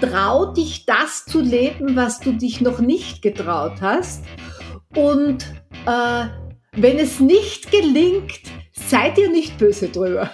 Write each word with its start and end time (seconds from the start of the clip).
trau 0.00 0.52
dich 0.52 0.86
das 0.86 1.24
zu 1.24 1.40
leben, 1.40 1.96
was 1.96 2.20
du 2.20 2.32
dich 2.32 2.60
noch 2.60 2.78
nicht 2.78 3.22
getraut 3.22 3.80
hast. 3.80 4.24
Und 4.94 5.44
äh, 5.86 6.26
wenn 6.72 6.98
es 6.98 7.20
nicht 7.20 7.70
gelingt, 7.70 8.40
seid 8.72 9.18
ihr 9.18 9.30
nicht 9.30 9.58
böse 9.58 9.88
drüber. 9.88 10.30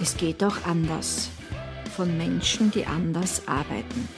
Es 0.00 0.16
geht 0.16 0.44
auch 0.44 0.66
anders. 0.66 1.30
Von 1.96 2.18
Menschen, 2.18 2.70
die 2.72 2.84
anders 2.84 3.46
arbeiten. 3.46 4.08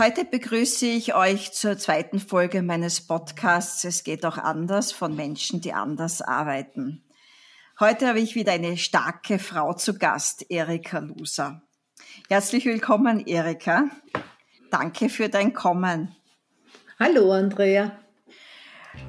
Heute 0.00 0.24
begrüße 0.24 0.86
ich 0.86 1.14
euch 1.14 1.52
zur 1.52 1.76
zweiten 1.76 2.20
Folge 2.20 2.62
meines 2.62 3.02
Podcasts 3.02 3.84
Es 3.84 4.02
geht 4.02 4.24
auch 4.24 4.38
anders 4.38 4.92
von 4.92 5.14
Menschen, 5.14 5.60
die 5.60 5.74
anders 5.74 6.22
arbeiten. 6.22 7.04
Heute 7.78 8.08
habe 8.08 8.18
ich 8.18 8.34
wieder 8.34 8.52
eine 8.52 8.78
starke 8.78 9.38
Frau 9.38 9.74
zu 9.74 9.98
Gast, 9.98 10.46
Erika 10.48 11.00
Luser. 11.00 11.60
Herzlich 12.30 12.64
willkommen, 12.64 13.26
Erika. 13.26 13.90
Danke 14.70 15.10
für 15.10 15.28
dein 15.28 15.52
Kommen. 15.52 16.16
Hallo, 16.98 17.32
Andrea. 17.32 17.92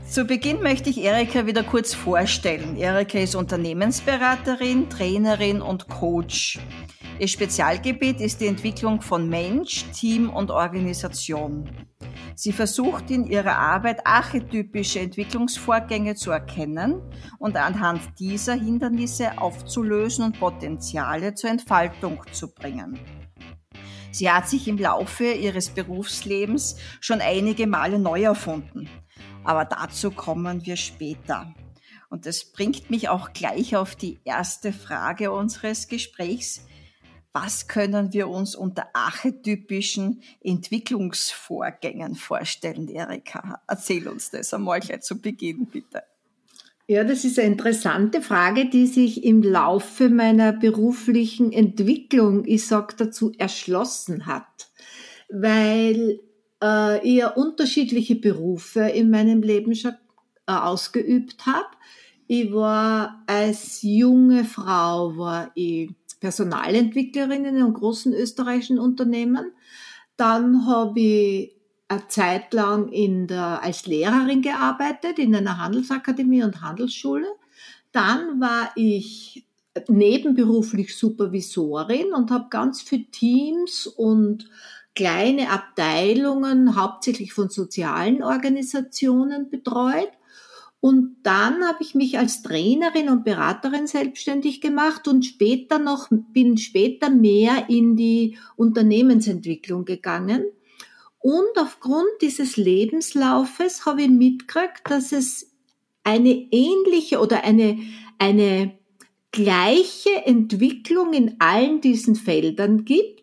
Zu 0.06 0.26
Beginn 0.26 0.62
möchte 0.62 0.90
ich 0.90 0.98
Erika 0.98 1.46
wieder 1.46 1.64
kurz 1.64 1.94
vorstellen. 1.94 2.76
Erika 2.76 3.18
ist 3.18 3.36
Unternehmensberaterin, 3.36 4.90
Trainerin 4.90 5.62
und 5.62 5.88
Coach. 5.88 6.60
Ihr 7.22 7.28
Spezialgebiet 7.28 8.20
ist 8.20 8.42
die 8.42 8.48
Entwicklung 8.48 9.00
von 9.00 9.30
Mensch, 9.30 9.86
Team 9.92 10.32
und 10.32 10.50
Organisation. 10.50 11.70
Sie 12.34 12.52
versucht 12.52 13.12
in 13.12 13.28
ihrer 13.28 13.60
Arbeit 13.60 14.08
archetypische 14.08 15.02
Entwicklungsvorgänge 15.02 16.16
zu 16.16 16.32
erkennen 16.32 17.00
und 17.38 17.58
anhand 17.58 18.02
dieser 18.18 18.56
Hindernisse 18.56 19.38
aufzulösen 19.38 20.26
und 20.26 20.40
Potenziale 20.40 21.36
zur 21.36 21.52
Entfaltung 21.52 22.24
zu 22.32 22.56
bringen. 22.56 23.00
Sie 24.12 24.32
hat 24.32 24.50
sich 24.50 24.68
im 24.68 24.80
Laufe 24.80 25.32
ihres 25.32 25.70
Berufslebens 25.70 26.78
schon 27.02 27.22
einige 27.22 27.68
Male 27.68 28.00
neu 28.00 28.24
erfunden. 28.24 28.90
Aber 29.44 29.66
dazu 29.66 30.10
kommen 30.10 30.66
wir 30.66 30.76
später. 30.76 31.54
Und 32.10 32.26
das 32.26 32.52
bringt 32.52 32.90
mich 32.90 33.10
auch 33.10 33.32
gleich 33.32 33.76
auf 33.76 33.96
die 33.96 34.22
erste 34.24 34.74
Frage 34.74 35.32
unseres 35.32 35.88
Gesprächs. 35.88 36.66
Was 37.34 37.68
können 37.68 38.12
wir 38.12 38.28
uns 38.28 38.56
unter 38.56 38.88
archetypischen 38.94 40.22
Entwicklungsvorgängen 40.42 42.16
vorstellen, 42.16 42.90
Erika? 42.90 43.62
Erzähl 43.68 44.08
uns 44.10 44.32
das 44.32 44.54
einmal 44.54 44.82
gleich 44.82 45.02
zu 45.02 45.22
Beginn, 45.22 45.66
bitte. 45.66 46.04
Ja, 46.88 47.06
das 47.06 47.24
ist 47.24 47.40
eine 47.40 47.48
interessante 47.48 48.22
Frage, 48.22 48.66
die 48.66 48.86
sich 48.86 49.24
im 49.24 49.44
Laufe 49.44 50.10
meiner 50.10 50.52
beruflichen 50.52 51.54
Entwicklung, 51.54 52.44
ich 52.46 52.68
sag 52.68 52.98
dazu, 52.98 53.32
erschlossen 53.38 54.26
hat. 54.26 54.70
Weil 55.30 56.20
äh, 56.62 57.00
ich 57.08 57.20
ja 57.20 57.30
unterschiedliche 57.30 58.16
Berufe 58.16 58.82
in 58.82 59.10
meinem 59.10 59.42
Leben 59.42 59.74
schon 59.74 59.94
äh, 60.48 60.52
ausgeübt 60.52 61.46
habe. 61.46 61.70
Ich 62.28 62.52
war 62.52 63.24
als 63.26 63.82
junge 63.84 64.44
Frau, 64.44 65.16
war 65.16 65.52
ich 65.56 65.92
Personalentwicklerin 66.22 67.44
in 67.44 67.74
großen 67.74 68.14
österreichischen 68.14 68.80
Unternehmen. 68.80 69.52
Dann 70.16 70.66
habe 70.66 71.00
ich 71.00 71.56
eine 71.90 72.08
Zeit 72.08 72.54
lang 72.54 72.88
in 72.90 73.28
der, 73.28 73.62
als 73.62 73.86
Lehrerin 73.86 74.42
gearbeitet 74.42 75.20
in 75.20 75.36
einer 75.36 75.58
Handelsakademie 75.58 76.44
und 76.44 76.62
Handelsschule. 76.62 77.28
Dann 77.92 78.40
war 78.40 78.72
ich 78.76 79.46
nebenberuflich 79.88 80.96
Supervisorin 80.96 82.14
und 82.14 82.32
habe 82.32 82.48
ganz 82.50 82.82
viele 82.82 83.06
Teams 83.12 83.88
und 83.88 84.50
kleine 84.96 85.50
Abteilungen, 85.50 86.76
hauptsächlich 86.76 87.34
von 87.34 87.50
sozialen 87.50 88.24
Organisationen 88.24 89.50
betreut. 89.50 90.12
Und 90.82 91.18
dann 91.22 91.64
habe 91.64 91.78
ich 91.82 91.94
mich 91.94 92.18
als 92.18 92.42
Trainerin 92.42 93.10
und 93.10 93.24
Beraterin 93.24 93.86
selbstständig 93.86 94.62
gemacht 94.62 95.08
und 95.08 95.24
später 95.24 95.78
noch, 95.78 96.08
bin 96.10 96.58
später 96.58 97.12
mehr 97.12 97.70
in 97.70 97.96
die 97.96 98.38
Unternehmensentwicklung 98.56 99.86
gegangen. 99.86 100.44
Und 101.20 101.56
aufgrund 101.60 102.10
dieses 102.22 102.58
Lebenslaufes 102.58 103.86
habe 103.86 104.02
ich 104.02 104.10
mitgekriegt, 104.10 104.82
dass 104.90 105.12
es 105.12 105.52
eine 106.04 106.48
ähnliche 106.50 107.20
oder 107.20 107.44
eine, 107.44 107.78
eine 108.18 108.74
gleiche 109.32 110.26
Entwicklung 110.26 111.14
in 111.14 111.36
allen 111.40 111.80
diesen 111.82 112.16
Feldern 112.16 112.86
gibt, 112.86 113.21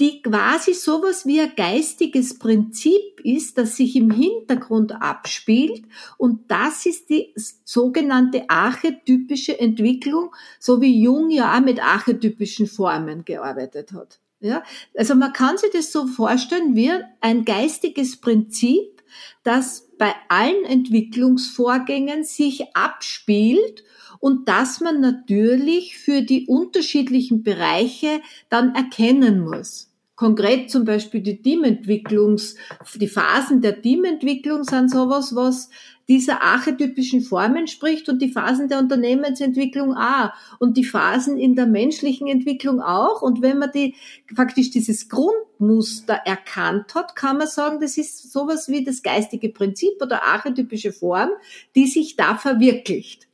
die 0.00 0.22
quasi 0.22 0.74
sowas 0.74 1.24
wie 1.24 1.40
ein 1.40 1.52
geistiges 1.56 2.38
Prinzip 2.38 3.20
ist, 3.22 3.58
das 3.58 3.76
sich 3.76 3.94
im 3.94 4.10
Hintergrund 4.10 4.92
abspielt. 5.00 5.84
Und 6.18 6.50
das 6.50 6.84
ist 6.84 7.10
die 7.10 7.32
sogenannte 7.64 8.50
archetypische 8.50 9.58
Entwicklung, 9.58 10.34
so 10.58 10.80
wie 10.80 11.00
Jung 11.00 11.30
ja 11.30 11.56
auch 11.56 11.60
mit 11.60 11.82
archetypischen 11.82 12.66
Formen 12.66 13.24
gearbeitet 13.24 13.92
hat. 13.92 14.18
Ja, 14.40 14.62
also 14.96 15.14
man 15.14 15.32
kann 15.32 15.56
sich 15.56 15.70
das 15.70 15.90
so 15.90 16.06
vorstellen 16.06 16.74
wie 16.74 16.90
ein 17.20 17.44
geistiges 17.44 18.20
Prinzip, 18.20 19.02
das 19.44 19.88
bei 19.96 20.12
allen 20.28 20.64
Entwicklungsvorgängen 20.64 22.24
sich 22.24 22.74
abspielt 22.74 23.84
und 24.24 24.48
dass 24.48 24.80
man 24.80 25.02
natürlich 25.02 25.98
für 25.98 26.22
die 26.22 26.46
unterschiedlichen 26.46 27.42
Bereiche 27.42 28.22
dann 28.48 28.74
erkennen 28.74 29.40
muss. 29.40 29.90
Konkret 30.16 30.70
zum 30.70 30.86
Beispiel 30.86 31.20
die 31.20 31.42
Teamentwicklungs, 31.42 32.54
die 32.94 33.08
Phasen 33.08 33.60
der 33.60 33.82
Teamentwicklung 33.82 34.64
sind 34.64 34.90
sowas, 34.90 35.34
was 35.34 35.68
dieser 36.08 36.42
archetypischen 36.42 37.20
Formen 37.20 37.66
spricht 37.66 38.08
und 38.08 38.22
die 38.22 38.30
Phasen 38.30 38.70
der 38.70 38.78
Unternehmensentwicklung 38.78 39.94
auch 39.94 40.30
und 40.58 40.78
die 40.78 40.84
Phasen 40.84 41.36
in 41.36 41.54
der 41.54 41.66
menschlichen 41.66 42.26
Entwicklung 42.26 42.80
auch. 42.80 43.20
Und 43.20 43.42
wenn 43.42 43.58
man 43.58 43.72
die, 43.72 43.94
faktisch 44.34 44.70
dieses 44.70 45.10
Grundmuster 45.10 46.14
erkannt 46.14 46.94
hat, 46.94 47.14
kann 47.14 47.36
man 47.36 47.46
sagen, 47.46 47.78
das 47.78 47.98
ist 47.98 48.32
sowas 48.32 48.70
wie 48.70 48.84
das 48.84 49.02
geistige 49.02 49.50
Prinzip 49.50 50.00
oder 50.00 50.22
archetypische 50.22 50.94
Form, 50.94 51.28
die 51.74 51.88
sich 51.88 52.16
da 52.16 52.36
verwirklicht. 52.36 53.28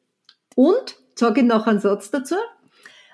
Und, 0.60 0.96
sage 1.14 1.40
ich 1.40 1.46
noch 1.46 1.66
einen 1.66 1.80
Satz 1.80 2.10
dazu, 2.10 2.34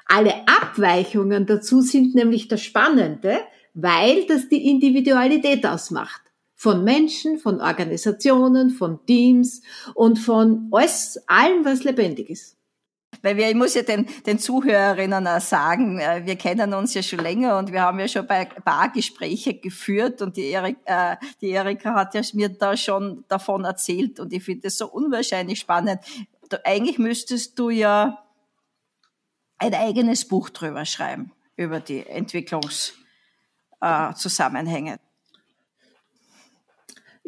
alle 0.06 0.34
Abweichungen 0.48 1.46
dazu 1.46 1.80
sind 1.80 2.16
nämlich 2.16 2.48
das 2.48 2.60
Spannende, 2.60 3.38
weil 3.72 4.26
das 4.26 4.48
die 4.48 4.68
Individualität 4.68 5.64
ausmacht. 5.64 6.22
Von 6.56 6.82
Menschen, 6.82 7.38
von 7.38 7.60
Organisationen, 7.60 8.70
von 8.70 8.98
Teams 9.06 9.62
und 9.94 10.18
von 10.18 10.68
alles, 10.72 11.22
allem, 11.28 11.64
was 11.64 11.84
lebendig 11.84 12.30
ist. 12.30 12.56
Weil 13.22 13.36
wir, 13.36 13.48
ich 13.48 13.54
muss 13.54 13.74
ja 13.74 13.82
den, 13.82 14.06
den 14.26 14.38
Zuhörerinnen 14.38 15.26
auch 15.26 15.40
sagen, 15.40 16.00
äh, 16.00 16.22
wir 16.24 16.36
kennen 16.36 16.74
uns 16.74 16.94
ja 16.94 17.02
schon 17.02 17.20
länger 17.20 17.58
und 17.58 17.72
wir 17.72 17.82
haben 17.82 17.98
ja 17.98 18.08
schon 18.08 18.26
bei 18.26 18.44
paar 18.44 18.90
Gespräche 18.90 19.54
geführt 19.54 20.20
und 20.22 20.36
die, 20.36 20.50
Erik, 20.50 20.78
äh, 20.84 21.16
die 21.40 21.50
Erika 21.50 21.94
hat 21.94 22.14
ja 22.14 22.22
mir 22.34 22.48
da 22.48 22.76
schon 22.76 23.24
davon 23.28 23.64
erzählt 23.64 24.20
und 24.20 24.32
ich 24.32 24.42
finde 24.42 24.62
das 24.62 24.78
so 24.78 24.88
unwahrscheinlich 24.88 25.60
spannend. 25.60 26.00
Du, 26.48 26.64
eigentlich 26.64 26.98
müsstest 26.98 27.58
du 27.58 27.70
ja 27.70 28.24
ein 29.58 29.74
eigenes 29.74 30.26
Buch 30.26 30.50
drüber 30.50 30.84
schreiben, 30.84 31.32
über 31.56 31.80
die 31.80 32.06
Entwicklungszusammenhänge. 32.06 34.94
Äh, 34.94 34.98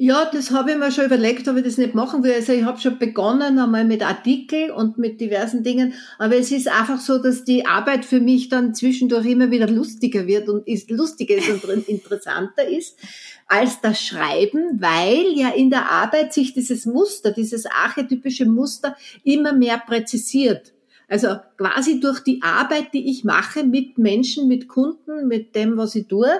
ja, 0.00 0.30
das 0.32 0.52
habe 0.52 0.70
ich 0.70 0.76
mir 0.76 0.92
schon 0.92 1.06
überlegt, 1.06 1.48
ob 1.48 1.56
ich 1.56 1.64
das 1.64 1.76
nicht 1.76 1.92
machen 1.92 2.22
will. 2.22 2.32
Also 2.32 2.52
ich 2.52 2.62
habe 2.62 2.78
schon 2.78 3.00
begonnen 3.00 3.58
einmal 3.58 3.84
mit 3.84 4.06
Artikeln 4.06 4.70
und 4.70 4.96
mit 4.96 5.20
diversen 5.20 5.64
Dingen, 5.64 5.92
aber 6.20 6.36
es 6.36 6.52
ist 6.52 6.68
einfach 6.68 7.00
so, 7.00 7.18
dass 7.18 7.42
die 7.42 7.66
Arbeit 7.66 8.04
für 8.04 8.20
mich 8.20 8.48
dann 8.48 8.76
zwischendurch 8.76 9.26
immer 9.26 9.50
wieder 9.50 9.66
lustiger 9.66 10.28
wird 10.28 10.48
und 10.48 10.68
ist 10.68 10.88
lustiger 10.90 11.34
ist 11.34 11.64
und 11.64 11.88
interessanter 11.88 12.68
ist 12.68 12.96
als 13.48 13.80
das 13.80 14.00
Schreiben, 14.00 14.80
weil 14.80 15.32
ja 15.34 15.48
in 15.48 15.70
der 15.70 15.90
Arbeit 15.90 16.34
sich 16.34 16.52
dieses 16.52 16.84
Muster, 16.84 17.32
dieses 17.32 17.64
archetypische 17.66 18.44
Muster 18.44 18.96
immer 19.24 19.54
mehr 19.54 19.78
präzisiert. 19.78 20.74
Also 21.10 21.36
quasi 21.56 22.00
durch 22.00 22.20
die 22.20 22.42
Arbeit, 22.42 22.92
die 22.92 23.10
ich 23.10 23.24
mache 23.24 23.64
mit 23.64 23.96
Menschen, 23.96 24.46
mit 24.46 24.68
Kunden, 24.68 25.26
mit 25.26 25.54
dem, 25.54 25.78
was 25.78 25.94
ich 25.94 26.06
tue, 26.06 26.30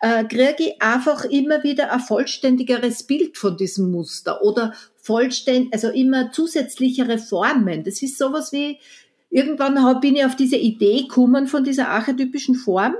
äh, 0.00 0.24
kriege 0.24 0.56
ich 0.58 0.82
einfach 0.82 1.24
immer 1.24 1.62
wieder 1.64 1.90
ein 1.90 2.00
vollständigeres 2.00 3.04
Bild 3.04 3.38
von 3.38 3.56
diesem 3.56 3.90
Muster 3.90 4.42
oder 4.42 4.74
vollständig, 4.96 5.72
also 5.72 5.88
immer 5.88 6.32
zusätzlichere 6.32 7.16
Formen. 7.16 7.82
Das 7.82 8.02
ist 8.02 8.18
sowas 8.18 8.52
wie, 8.52 8.78
irgendwann 9.30 10.00
bin 10.02 10.16
ich 10.16 10.24
auf 10.26 10.36
diese 10.36 10.56
Idee 10.56 11.02
gekommen 11.02 11.46
von 11.46 11.64
dieser 11.64 11.88
archetypischen 11.88 12.56
Form 12.56 12.96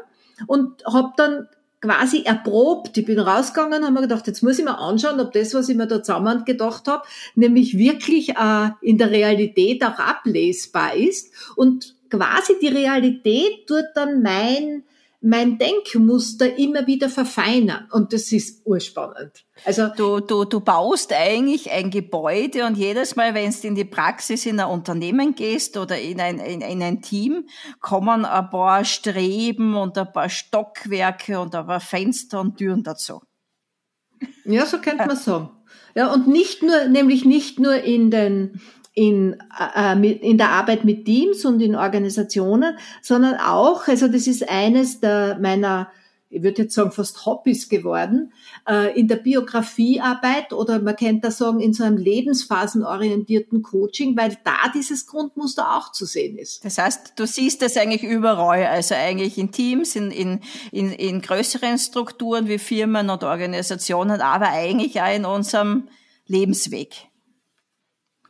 und 0.46 0.82
habe 0.86 1.12
dann 1.18 1.48
quasi 1.80 2.22
erprobt. 2.24 2.96
Ich 2.98 3.06
bin 3.06 3.18
rausgegangen, 3.18 3.82
habe 3.84 3.92
mir 3.92 4.02
gedacht, 4.02 4.26
jetzt 4.26 4.42
muss 4.42 4.58
ich 4.58 4.64
mir 4.64 4.78
anschauen, 4.78 5.20
ob 5.20 5.32
das, 5.32 5.54
was 5.54 5.68
ich 5.68 5.76
mir 5.76 5.86
da 5.86 6.02
zusammen 6.02 6.44
gedacht 6.44 6.86
habe, 6.86 7.04
nämlich 7.34 7.76
wirklich 7.78 8.30
äh, 8.30 8.70
in 8.82 8.98
der 8.98 9.10
Realität 9.10 9.82
auch 9.84 9.98
ablesbar 9.98 10.94
ist. 10.94 11.32
Und 11.56 11.96
quasi 12.10 12.54
die 12.60 12.68
Realität 12.68 13.66
tut 13.66 13.84
dann 13.94 14.22
mein 14.22 14.84
mein 15.22 15.58
Denkmuster 15.58 16.56
immer 16.56 16.86
wieder 16.86 17.10
verfeinern. 17.10 17.88
Und 17.92 18.12
das 18.12 18.32
ist 18.32 18.66
urspannend. 18.66 19.44
Also 19.64 19.88
du, 19.88 20.20
du, 20.20 20.44
du 20.44 20.60
baust 20.60 21.12
eigentlich 21.12 21.70
ein 21.70 21.90
Gebäude 21.90 22.64
und 22.64 22.76
jedes 22.76 23.16
Mal, 23.16 23.34
wenn 23.34 23.52
du 23.52 23.66
in 23.66 23.74
die 23.74 23.84
Praxis 23.84 24.46
in 24.46 24.58
ein 24.58 24.70
Unternehmen 24.70 25.34
gehst 25.34 25.76
oder 25.76 25.98
in 25.98 26.20
ein, 26.20 26.38
in, 26.38 26.62
in 26.62 26.82
ein 26.82 27.02
Team, 27.02 27.46
kommen 27.80 28.24
ein 28.24 28.50
paar 28.50 28.84
Streben 28.84 29.76
und 29.76 29.98
ein 29.98 30.10
paar 30.10 30.30
Stockwerke 30.30 31.38
und 31.38 31.54
ein 31.54 31.66
paar 31.66 31.80
Fenster 31.80 32.40
und 32.40 32.56
Türen 32.56 32.82
dazu. 32.82 33.20
Ja, 34.44 34.64
so 34.64 34.78
könnte 34.78 35.06
man 35.06 35.16
sagen. 35.16 35.50
Ja, 35.94 36.12
und 36.12 36.28
nicht 36.28 36.62
nur, 36.62 36.86
nämlich 36.86 37.24
nicht 37.24 37.58
nur 37.58 37.74
in 37.74 38.10
den, 38.10 38.60
in, 38.94 39.36
äh, 39.76 40.12
in 40.12 40.38
der 40.38 40.50
Arbeit 40.50 40.84
mit 40.84 41.04
Teams 41.04 41.44
und 41.44 41.60
in 41.60 41.76
Organisationen, 41.76 42.76
sondern 43.02 43.36
auch, 43.36 43.86
also 43.88 44.08
das 44.08 44.26
ist 44.26 44.48
eines 44.48 45.00
der 45.00 45.38
meiner, 45.40 45.90
ich 46.28 46.42
würde 46.42 46.62
jetzt 46.62 46.74
sagen, 46.74 46.90
fast 46.90 47.24
Hobbys 47.24 47.68
geworden, 47.68 48.32
äh, 48.68 48.98
in 48.98 49.06
der 49.06 49.16
Biografiearbeit 49.16 50.52
oder 50.52 50.80
man 50.80 50.96
könnte 50.96 51.28
da 51.28 51.30
sagen, 51.30 51.60
in 51.60 51.72
so 51.72 51.84
einem 51.84 51.98
lebensphasenorientierten 51.98 53.62
Coaching, 53.62 54.16
weil 54.16 54.36
da 54.44 54.70
dieses 54.74 55.06
Grundmuster 55.06 55.76
auch 55.76 55.92
zu 55.92 56.04
sehen 56.04 56.36
ist. 56.36 56.64
Das 56.64 56.78
heißt, 56.78 57.12
du 57.16 57.26
siehst 57.26 57.62
das 57.62 57.76
eigentlich 57.76 58.02
überall, 58.02 58.66
also 58.66 58.96
eigentlich 58.96 59.38
in 59.38 59.52
Teams, 59.52 59.94
in, 59.94 60.10
in, 60.10 60.40
in, 60.72 60.92
in 60.92 61.20
größeren 61.20 61.78
Strukturen 61.78 62.48
wie 62.48 62.58
Firmen 62.58 63.08
und 63.08 63.22
Organisationen, 63.22 64.20
aber 64.20 64.48
eigentlich 64.48 65.00
auch 65.00 65.14
in 65.14 65.24
unserem 65.24 65.88
Lebensweg. 66.26 67.09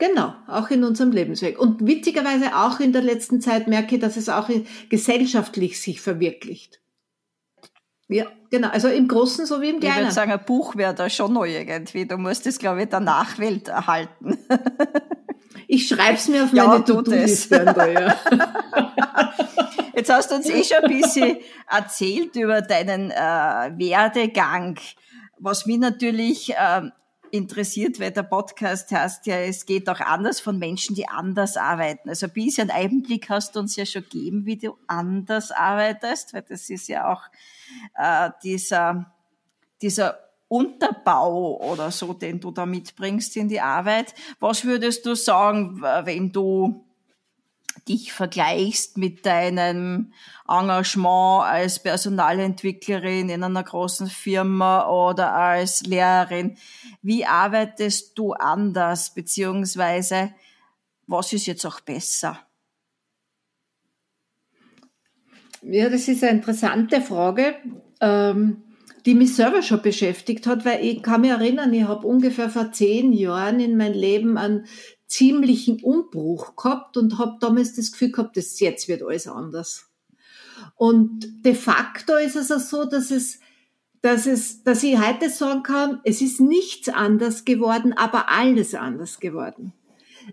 Genau, 0.00 0.32
auch 0.46 0.70
in 0.70 0.82
unserem 0.82 1.12
Lebensweg. 1.12 1.58
Und 1.58 1.86
witzigerweise 1.86 2.56
auch 2.56 2.80
in 2.80 2.94
der 2.94 3.02
letzten 3.02 3.42
Zeit 3.42 3.68
merke 3.68 3.96
ich, 3.96 4.00
dass 4.00 4.16
es 4.16 4.30
auch 4.30 4.48
gesellschaftlich 4.88 5.78
sich 5.78 6.00
verwirklicht. 6.00 6.80
Ja, 8.08 8.24
genau. 8.50 8.68
Also 8.68 8.88
im 8.88 9.08
Großen 9.08 9.44
so 9.44 9.60
wie 9.60 9.68
im 9.68 9.78
Kleinen. 9.78 9.96
Ich 9.96 10.02
würde 10.04 10.12
sagen, 10.12 10.32
ein 10.32 10.44
Buch 10.44 10.74
wäre 10.74 10.94
da 10.94 11.10
schon 11.10 11.34
neu 11.34 11.54
irgendwie. 11.54 12.06
Du 12.06 12.16
musst 12.16 12.46
es, 12.46 12.58
glaube 12.58 12.82
ich, 12.82 12.88
der 12.88 13.00
Nachwelt 13.00 13.68
erhalten. 13.68 14.38
Ich 15.72 15.86
schreibe 15.86 16.14
es 16.14 16.26
mir 16.26 16.42
auf 16.42 16.52
meine 16.52 16.74
ja, 16.74 16.78
To-Do-Liste. 16.80 17.64
Ja. 17.94 18.16
Jetzt 19.94 20.10
hast 20.12 20.30
du 20.30 20.34
uns 20.34 20.48
eh 20.48 20.64
schon 20.64 20.78
ein 20.78 21.00
bisschen 21.00 21.36
erzählt 21.68 22.34
über 22.34 22.60
deinen 22.60 23.12
äh, 23.12 23.14
Werdegang, 23.14 24.80
was 25.38 25.66
mich 25.66 25.78
natürlich 25.78 26.52
äh, 26.54 26.90
interessiert, 27.30 28.00
weil 28.00 28.10
der 28.10 28.22
Podcast 28.22 28.90
heißt 28.90 29.26
ja, 29.26 29.36
es 29.36 29.66
geht 29.66 29.88
auch 29.88 30.00
anders 30.00 30.40
von 30.40 30.58
Menschen, 30.58 30.94
die 30.94 31.08
anders 31.08 31.56
arbeiten. 31.56 32.08
Also 32.08 32.26
ein 32.26 32.32
bisschen 32.32 32.70
Einblick 32.70 33.28
hast 33.28 33.54
du 33.54 33.60
uns 33.60 33.76
ja 33.76 33.86
schon 33.86 34.02
gegeben, 34.02 34.46
wie 34.46 34.56
du 34.56 34.76
anders 34.86 35.50
arbeitest, 35.52 36.34
weil 36.34 36.42
das 36.42 36.70
ist 36.70 36.88
ja 36.88 37.12
auch 37.12 37.22
äh, 37.96 38.30
dieser, 38.42 39.12
dieser 39.80 40.18
Unterbau 40.48 41.60
oder 41.60 41.90
so, 41.90 42.12
den 42.12 42.40
du 42.40 42.50
da 42.50 42.66
mitbringst 42.66 43.36
in 43.36 43.48
die 43.48 43.60
Arbeit. 43.60 44.14
Was 44.40 44.64
würdest 44.64 45.06
du 45.06 45.14
sagen, 45.14 45.80
wenn 45.80 46.32
du 46.32 46.84
dich 47.88 48.12
vergleichst 48.12 48.98
mit 48.98 49.26
deinem 49.26 50.12
Engagement 50.48 51.44
als 51.44 51.82
Personalentwicklerin 51.82 53.28
in 53.28 53.42
einer 53.42 53.62
großen 53.62 54.08
Firma 54.08 54.88
oder 54.88 55.34
als 55.34 55.82
Lehrerin. 55.82 56.56
Wie 57.02 57.24
arbeitest 57.24 58.18
du 58.18 58.32
anders, 58.32 59.14
beziehungsweise 59.14 60.32
was 61.06 61.32
ist 61.32 61.46
jetzt 61.46 61.66
auch 61.66 61.80
besser? 61.80 62.38
Ja, 65.62 65.88
das 65.88 66.08
ist 66.08 66.22
eine 66.22 66.38
interessante 66.38 67.00
Frage, 67.00 67.56
ähm, 68.00 68.62
die 69.04 69.14
mich 69.14 69.34
selber 69.34 69.62
schon 69.62 69.82
beschäftigt 69.82 70.46
hat, 70.46 70.64
weil 70.64 70.84
ich 70.84 71.02
kann 71.02 71.22
mich 71.22 71.30
erinnern, 71.30 71.72
ich 71.72 71.84
habe 71.84 72.06
ungefähr 72.06 72.48
vor 72.48 72.72
zehn 72.72 73.12
Jahren 73.12 73.60
in 73.60 73.76
mein 73.76 73.94
Leben 73.94 74.38
einen 74.38 74.66
ziemlichen 75.10 75.82
Umbruch 75.82 76.54
gehabt 76.56 76.96
und 76.96 77.18
habe 77.18 77.36
damals 77.40 77.74
das 77.74 77.92
Gefühl 77.92 78.12
gehabt, 78.12 78.36
dass 78.36 78.60
jetzt 78.60 78.88
wird 78.88 79.02
alles 79.02 79.26
anders. 79.26 79.90
Und 80.76 81.44
de 81.44 81.54
facto 81.54 82.14
ist 82.14 82.36
es 82.36 82.52
auch 82.52 82.60
so, 82.60 82.84
dass 82.84 83.10
es, 83.10 83.40
dass 84.02 84.26
es, 84.26 84.62
dass 84.62 84.82
ich 84.84 84.98
heute 84.98 85.28
sagen 85.28 85.64
kann, 85.64 86.00
es 86.04 86.20
ist 86.22 86.40
nichts 86.40 86.88
anders 86.88 87.44
geworden, 87.44 87.92
aber 87.92 88.28
alles 88.28 88.74
anders 88.74 89.18
geworden. 89.18 89.72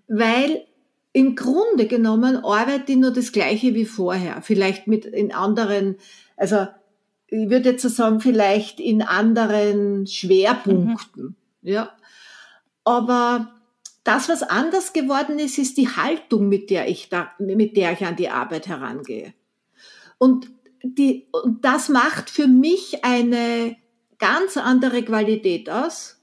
Weil 0.07 0.63
im 1.11 1.35
Grunde 1.35 1.87
genommen 1.87 2.37
arbeite 2.37 2.91
ich 2.91 2.97
nur 2.99 3.11
das 3.11 3.31
Gleiche 3.31 3.73
wie 3.73 3.85
vorher. 3.85 4.43
Vielleicht 4.43 4.85
mit 4.85 5.05
in 5.05 5.33
anderen, 5.33 5.95
also 6.35 6.67
ich 7.25 7.49
würde 7.49 7.71
jetzt 7.71 7.81
so 7.81 7.89
sagen, 7.89 8.19
vielleicht 8.19 8.79
in 8.79 9.01
anderen 9.01 10.05
Schwerpunkten. 10.05 11.35
Mhm. 11.61 11.69
Ja. 11.69 11.91
Aber 12.83 13.56
das, 14.07 14.29
was 14.29 14.41
anders 14.41 14.93
geworden 14.93 15.37
ist, 15.37 15.57
ist 15.57 15.77
die 15.77 15.89
Haltung, 15.89 16.47
mit 16.47 16.69
der 16.69 16.87
ich 16.87 17.09
da, 17.09 17.31
mit 17.39 17.75
der 17.75 17.91
ich 17.91 18.05
an 18.05 18.15
die 18.15 18.29
Arbeit 18.29 18.67
herangehe. 18.67 19.33
Und 20.17 20.49
die, 20.81 21.27
und 21.31 21.65
das 21.65 21.89
macht 21.89 22.29
für 22.29 22.47
mich 22.47 23.03
eine 23.03 23.75
ganz 24.17 24.57
andere 24.57 25.03
Qualität 25.03 25.69
aus 25.69 26.21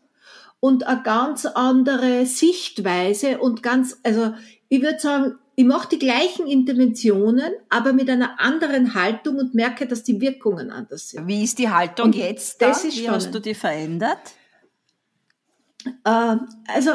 und 0.61 0.87
eine 0.87 1.03
ganz 1.03 1.45
andere 1.45 2.25
Sichtweise 2.27 3.39
und 3.39 3.63
ganz, 3.63 3.99
also 4.03 4.33
ich 4.69 4.83
würde 4.83 4.99
sagen, 4.99 5.35
ich 5.57 5.65
mache 5.65 5.91
die 5.91 5.99
gleichen 5.99 6.47
Interventionen, 6.47 7.53
aber 7.69 7.93
mit 7.93 8.09
einer 8.11 8.41
anderen 8.41 8.95
Haltung 8.95 9.37
und 9.37 9.55
merke, 9.55 9.87
dass 9.87 10.03
die 10.03 10.21
Wirkungen 10.21 10.71
anders 10.71 11.11
sind. 11.11 11.29
Wie 11.29 11.45
ist 11.45 11.59
die 11.59 11.69
Haltung 11.69 12.07
und 12.07 12.17
jetzt? 12.17 12.61
Das 12.61 12.83
da? 12.83 12.89
Wie 12.89 13.09
hast 13.09 13.33
du 13.33 13.41
die 13.41 13.55
verändert? 13.55 14.19
Äh, 16.05 16.37
also 16.67 16.93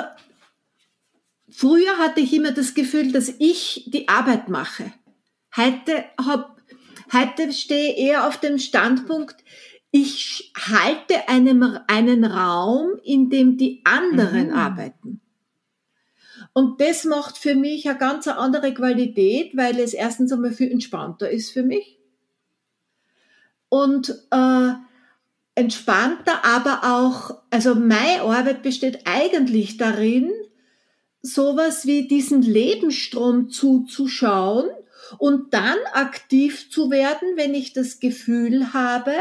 Früher 1.59 1.97
hatte 1.97 2.21
ich 2.21 2.31
immer 2.31 2.53
das 2.53 2.73
Gefühl, 2.73 3.11
dass 3.11 3.27
ich 3.37 3.83
die 3.87 4.07
Arbeit 4.07 4.47
mache. 4.47 4.93
Heute, 5.57 6.05
hab, 6.17 6.55
heute 7.11 7.51
stehe 7.51 7.91
ich 7.91 7.97
eher 7.97 8.27
auf 8.29 8.39
dem 8.39 8.59
Standpunkt, 8.59 9.35
ich 9.91 10.53
halte 10.55 11.27
einem, 11.27 11.77
einen 11.87 12.23
Raum, 12.23 12.91
in 13.03 13.29
dem 13.29 13.57
die 13.57 13.81
anderen 13.83 14.51
mhm. 14.51 14.53
arbeiten. 14.53 15.21
Und 16.53 16.79
das 16.79 17.03
macht 17.03 17.37
für 17.37 17.55
mich 17.55 17.89
eine 17.89 17.97
ganz 17.97 18.29
andere 18.29 18.73
Qualität, 18.73 19.51
weil 19.57 19.81
es 19.81 19.93
erstens 19.93 20.31
einmal 20.31 20.53
viel 20.53 20.71
entspannter 20.71 21.29
ist 21.29 21.51
für 21.51 21.63
mich. 21.63 21.99
Und 23.67 24.11
äh, 24.31 24.71
entspannter, 25.55 26.45
aber 26.45 26.85
auch, 26.85 27.41
also 27.49 27.75
meine 27.75 28.21
Arbeit 28.21 28.63
besteht 28.63 29.01
eigentlich 29.03 29.75
darin, 29.75 30.31
sowas 31.21 31.85
wie 31.85 32.07
diesen 32.07 32.41
Lebensstrom 32.41 33.49
zuzuschauen 33.49 34.69
und 35.17 35.53
dann 35.53 35.77
aktiv 35.93 36.69
zu 36.69 36.91
werden, 36.91 37.35
wenn 37.35 37.53
ich 37.53 37.73
das 37.73 37.99
Gefühl 37.99 38.73
habe, 38.73 39.13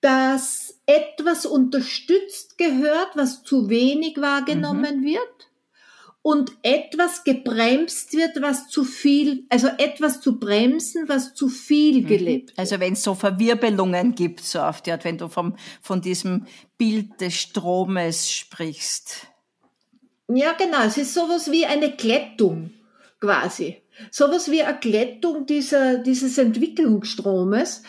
dass 0.00 0.80
etwas 0.86 1.44
unterstützt 1.46 2.56
gehört, 2.56 3.10
was 3.14 3.42
zu 3.42 3.68
wenig 3.68 4.20
wahrgenommen 4.20 5.00
mhm. 5.00 5.04
wird 5.04 5.50
und 6.22 6.52
etwas 6.62 7.24
gebremst 7.24 8.12
wird, 8.14 8.42
was 8.42 8.68
zu 8.68 8.84
viel, 8.84 9.44
also 9.48 9.68
etwas 9.78 10.20
zu 10.20 10.38
bremsen, 10.38 11.08
was 11.08 11.34
zu 11.34 11.48
viel 11.48 12.02
mhm. 12.02 12.06
gelebt 12.06 12.50
wird. 12.50 12.58
Also 12.58 12.80
wenn 12.80 12.94
es 12.94 13.02
so 13.02 13.14
Verwirbelungen 13.14 14.14
gibt, 14.14 14.40
so 14.40 14.60
auf 14.60 14.82
die 14.82 14.92
Art, 14.92 15.04
wenn 15.04 15.18
du 15.18 15.28
vom, 15.28 15.56
von 15.80 16.00
diesem 16.00 16.46
Bild 16.76 17.20
des 17.20 17.34
Stromes 17.34 18.30
sprichst. 18.30 19.29
Ja, 20.32 20.52
genau. 20.52 20.82
Es 20.86 20.96
ist 20.96 21.14
sowas 21.14 21.50
wie 21.50 21.66
eine 21.66 21.92
Glättung 21.92 22.70
quasi. 23.20 23.82
Sowas 24.10 24.50
wie 24.50 24.62
eine 24.62 24.78
Glättung 24.78 25.46
dieser, 25.46 25.98
dieses 25.98 26.38
Entwicklungsstromes. 26.38 27.82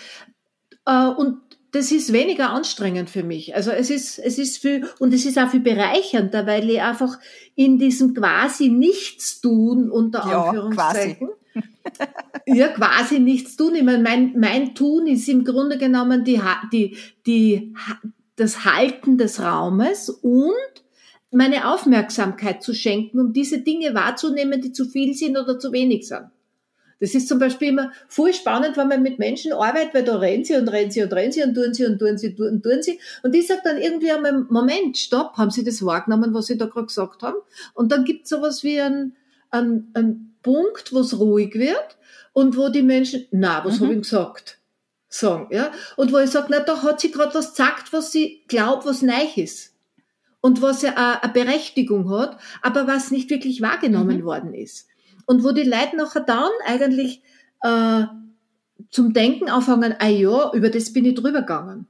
Äh, 0.85 1.07
und 1.07 1.37
das 1.71 1.91
ist 1.91 2.11
weniger 2.11 2.49
anstrengend 2.49 3.09
für 3.09 3.23
mich. 3.23 3.55
Also 3.55 3.71
es 3.71 3.89
ist, 3.89 4.19
es 4.19 4.37
ist 4.37 4.57
viel, 4.57 4.87
und 4.99 5.13
es 5.13 5.25
ist 5.25 5.37
auch 5.39 5.49
viel 5.49 5.61
bereichernder, 5.61 6.45
weil 6.45 6.69
ich 6.69 6.81
einfach 6.81 7.17
in 7.55 7.77
diesem 7.79 8.13
quasi 8.13 8.69
Nichtstun 8.69 9.89
unter 9.89 10.19
ja, 10.27 10.43
Anführungszeichen. 10.43 11.29
Quasi. 11.29 12.09
ja, 12.57 12.67
quasi 12.69 13.19
nichts 13.19 13.55
tun. 13.55 13.75
Ich 13.75 13.83
meine, 13.83 14.03
mein, 14.03 14.33
mein 14.37 14.75
Tun 14.75 15.07
ist 15.07 15.29
im 15.29 15.45
Grunde 15.45 15.77
genommen 15.77 16.25
die, 16.25 16.41
die, 16.73 16.97
die, 17.25 17.73
das 18.35 18.65
Halten 18.65 19.17
des 19.17 19.41
Raumes 19.41 20.09
und 20.09 20.80
meine 21.31 21.71
Aufmerksamkeit 21.73 22.61
zu 22.61 22.73
schenken, 22.73 23.19
um 23.19 23.33
diese 23.33 23.59
Dinge 23.59 23.93
wahrzunehmen, 23.93 24.61
die 24.61 24.73
zu 24.73 24.85
viel 24.85 25.13
sind 25.13 25.37
oder 25.37 25.57
zu 25.57 25.71
wenig 25.71 26.07
sind. 26.07 26.29
Das 27.01 27.15
ist 27.15 27.27
zum 27.27 27.39
Beispiel 27.39 27.69
immer 27.69 27.91
voll 28.07 28.31
spannend, 28.31 28.77
wenn 28.77 28.87
man 28.87 29.01
mit 29.01 29.17
Menschen 29.17 29.53
arbeitet, 29.53 29.95
weil 29.95 30.03
da 30.03 30.17
rennen 30.17 30.45
sie 30.45 30.55
und 30.55 30.67
rennen 30.67 30.91
sie 30.91 31.01
und 31.01 31.11
rennen 31.11 31.31
sie 31.31 31.41
und 31.41 31.55
tun 31.55 31.73
sie 31.73 31.85
und 31.87 31.97
tun 31.97 32.17
sie 32.17 32.35
und 32.37 32.63
tun 32.63 32.83
sie. 32.83 32.99
Und 33.23 33.35
ich 33.35 33.47
sage 33.47 33.61
dann 33.63 33.79
irgendwie 33.79 34.11
einmal, 34.11 34.45
Moment, 34.49 34.99
stopp, 34.99 35.35
haben 35.35 35.49
Sie 35.49 35.63
das 35.63 35.83
wahrgenommen, 35.83 36.31
was 36.35 36.45
Sie 36.45 36.59
da 36.59 36.67
gerade 36.67 36.85
gesagt 36.85 37.23
haben? 37.23 37.37
Und 37.73 37.91
dann 37.91 38.05
gibt 38.05 38.25
es 38.25 38.29
sowas 38.29 38.63
wie 38.63 38.79
einen, 38.79 39.15
einen, 39.49 39.89
einen 39.95 40.35
Punkt, 40.43 40.93
wo 40.93 40.99
es 40.99 41.17
ruhig 41.17 41.55
wird 41.55 41.97
und 42.33 42.55
wo 42.55 42.69
die 42.69 42.83
Menschen, 42.83 43.25
na, 43.31 43.65
was 43.65 43.79
mhm. 43.79 43.85
habe 43.85 43.93
ich 43.95 44.01
gesagt? 44.01 44.59
Sagen, 45.09 45.47
ja. 45.49 45.71
Und 45.97 46.13
wo 46.13 46.19
ich 46.19 46.29
sage, 46.29 46.47
na, 46.51 46.59
da 46.59 46.83
hat 46.83 47.01
sie 47.01 47.09
gerade 47.09 47.33
was 47.33 47.49
gesagt, 47.49 47.91
was 47.93 48.11
sie 48.11 48.43
glaubt, 48.47 48.85
was 48.85 49.01
neu 49.01 49.25
ist. 49.37 49.70
Und 50.41 50.61
was 50.61 50.81
ja 50.81 51.19
eine 51.21 51.31
Berechtigung 51.31 52.09
hat, 52.09 52.37
aber 52.61 52.87
was 52.87 53.11
nicht 53.11 53.29
wirklich 53.29 53.61
wahrgenommen 53.61 54.19
mhm. 54.19 54.23
worden 54.23 54.53
ist 54.53 54.87
und 55.25 55.43
wo 55.43 55.51
die 55.51 55.63
Leute 55.63 55.95
nachher 55.95 56.21
dann 56.21 56.49
eigentlich 56.65 57.21
äh, 57.61 58.05
zum 58.89 59.13
Denken 59.13 59.49
anfangen, 59.49 59.95
ah 59.99 60.07
ja, 60.07 60.51
über 60.53 60.69
das 60.69 60.93
bin 60.93 61.05
ich 61.05 61.15
drüber 61.15 61.41
gegangen. 61.41 61.87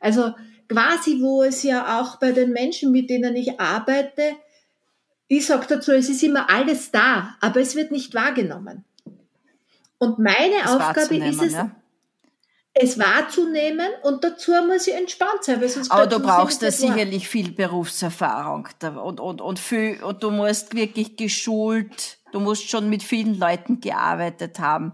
Also 0.00 0.34
quasi, 0.68 1.20
wo 1.20 1.42
es 1.42 1.62
ja 1.62 2.00
auch 2.00 2.16
bei 2.16 2.32
den 2.32 2.52
Menschen, 2.52 2.92
mit 2.92 3.10
denen 3.10 3.34
ich 3.34 3.58
arbeite, 3.58 4.36
ich 5.28 5.46
sage 5.46 5.66
dazu, 5.68 5.92
es 5.92 6.08
ist 6.08 6.22
immer 6.22 6.48
alles 6.50 6.90
da, 6.92 7.36
aber 7.40 7.60
es 7.60 7.74
wird 7.74 7.90
nicht 7.90 8.14
wahrgenommen. 8.14 8.84
Und 9.98 10.18
meine 10.18 10.54
das 10.62 10.72
Aufgabe 10.72 11.16
ist 11.16 11.42
es, 11.42 11.52
ja? 11.54 11.70
Es 12.78 12.98
wahrzunehmen 12.98 13.88
und 14.02 14.22
dazu 14.22 14.52
muss 14.66 14.86
ich 14.86 14.94
entspannt 14.94 15.42
sein. 15.42 15.60
Weil 15.60 15.68
sonst 15.68 15.90
Aber 15.90 16.06
du 16.06 16.20
brauchst 16.20 16.62
da 16.62 16.70
sicherlich 16.70 17.28
viel 17.28 17.52
Berufserfahrung 17.52 18.68
und, 19.02 19.20
und, 19.20 19.40
und, 19.40 19.58
viel, 19.58 20.02
und 20.02 20.22
du 20.22 20.30
musst 20.30 20.74
wirklich 20.74 21.16
geschult 21.16 22.18
Du 22.36 22.40
musst 22.40 22.68
schon 22.68 22.90
mit 22.90 23.02
vielen 23.02 23.38
Leuten 23.38 23.80
gearbeitet 23.80 24.58
haben, 24.58 24.92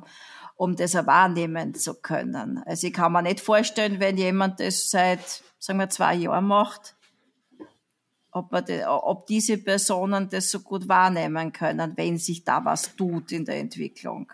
um 0.55 0.77
das 0.77 0.95
wahrnehmen 0.95 1.75
zu 1.75 1.95
können. 1.95 2.63
Also 2.67 2.87
ich 2.87 2.93
kann 2.93 3.13
mir 3.13 3.23
nicht 3.23 3.41
vorstellen, 3.41 3.99
wenn 4.01 4.17
jemand 4.17 4.61
das 4.61 4.91
seit, 4.91 5.43
sagen 5.59 5.81
wir, 5.81 5.89
zwei 5.89 6.15
Jahren 6.15 6.47
macht, 6.47 6.95
ob, 8.31 8.53
man 8.53 8.65
die, 8.65 8.85
ob 8.85 9.27
diese 9.27 9.59
Personen 9.59 10.29
das 10.29 10.53
so 10.53 10.61
gut 10.61 10.89
wahrnehmen 10.89 11.53
können, 11.53 11.95
wenn 11.97 12.17
sich 12.17 12.45
da 12.45 12.65
was 12.65 12.95
tut 12.95 13.33
in 13.33 13.45
der 13.45 13.57
Entwicklung. 13.59 14.31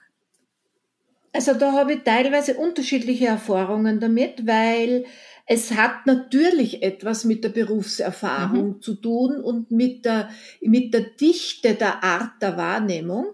Also 1.38 1.54
da 1.54 1.70
habe 1.70 1.92
ich 1.92 2.02
teilweise 2.02 2.54
unterschiedliche 2.54 3.26
Erfahrungen 3.26 4.00
damit, 4.00 4.44
weil 4.44 5.04
es 5.46 5.70
hat 5.70 6.04
natürlich 6.04 6.82
etwas 6.82 7.22
mit 7.22 7.44
der 7.44 7.50
Berufserfahrung 7.50 8.68
mhm. 8.70 8.82
zu 8.82 8.96
tun 8.96 9.40
und 9.40 9.70
mit 9.70 10.04
der, 10.04 10.30
mit 10.60 10.92
der 10.92 11.02
Dichte 11.02 11.76
der 11.76 12.02
Art 12.02 12.42
der 12.42 12.56
Wahrnehmung. 12.56 13.26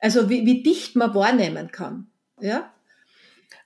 Also 0.00 0.28
wie, 0.28 0.44
wie 0.44 0.62
dicht 0.62 0.96
man 0.96 1.14
wahrnehmen 1.14 1.70
kann. 1.72 2.08
Ja? 2.42 2.70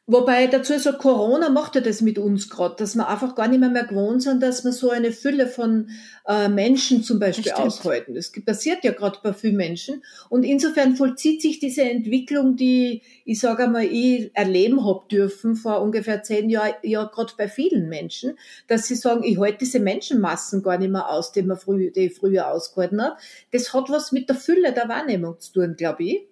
Wobei 0.07 0.49
dazu 0.49 0.79
so 0.79 0.93
Corona 0.93 1.49
macht 1.49 1.77
ja 1.77 1.81
das 1.81 2.03
mit 2.03 2.19
uns 2.19 2.51
gerade, 2.51 2.77
dass 2.77 2.95
wir 2.95 3.09
einfach 3.09 3.35
gar 3.35 3.49
nicht 3.49 3.59
mehr, 3.59 3.71
mehr 3.71 3.87
gewohnt 3.87 4.23
sind, 4.23 4.43
dass 4.43 4.63
wir 4.63 4.73
so 4.73 4.91
eine 4.91 5.13
Fülle 5.13 5.47
von 5.47 5.89
äh, 6.29 6.51
Menschen 6.51 7.03
zum 7.03 7.19
Beispiel 7.19 7.51
das 7.51 7.59
aushalten. 7.59 8.15
Das 8.15 8.31
passiert 8.45 8.85
ja 8.85 8.93
gerade 8.93 9.19
bei 9.23 9.33
vielen 9.33 9.57
Menschen. 9.57 10.05
Und 10.29 10.43
insofern 10.43 10.97
vollzieht 10.97 11.41
sich 11.41 11.59
diese 11.59 11.85
Entwicklung, 11.85 12.55
die 12.57 13.01
ich 13.25 13.41
sage 13.41 13.65
einmal, 13.65 13.85
ich 13.87 14.31
erleben 14.35 14.85
hab 14.85 15.09
dürfen 15.09 15.57
vor 15.57 15.81
ungefähr 15.81 16.23
zehn 16.23 16.51
Jahren, 16.51 16.75
ja 16.83 17.05
gerade 17.05 17.33
bei 17.39 17.49
vielen 17.49 17.89
Menschen, 17.89 18.39
dass 18.67 18.87
sie 18.87 18.97
sagen, 18.97 19.25
ich 19.25 19.39
halte 19.39 19.61
diese 19.61 19.81
Menschenmassen 19.81 20.63
gar 20.63 20.77
nicht 20.77 20.91
mehr 20.91 21.09
aus, 21.09 21.33
die, 21.33 21.41
man 21.41 21.57
früh, 21.57 21.91
die 21.91 22.01
ich 22.01 22.15
früher 22.15 22.51
ausgehalten 22.51 23.01
habe. 23.01 23.17
Das 23.53 23.73
hat 23.73 23.89
was 23.89 24.13
mit 24.13 24.29
der 24.29 24.37
Fülle 24.37 24.75
der 24.75 24.87
Wahrnehmung 24.87 25.41
zu 25.41 25.53
tun, 25.55 25.77
glaube 25.79 26.05
ich. 26.05 26.27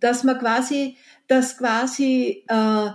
Dass 0.00 0.24
man 0.24 0.38
quasi 0.38 0.96
dass 1.28 1.58
quasi 1.58 2.44
äh, 2.48 2.90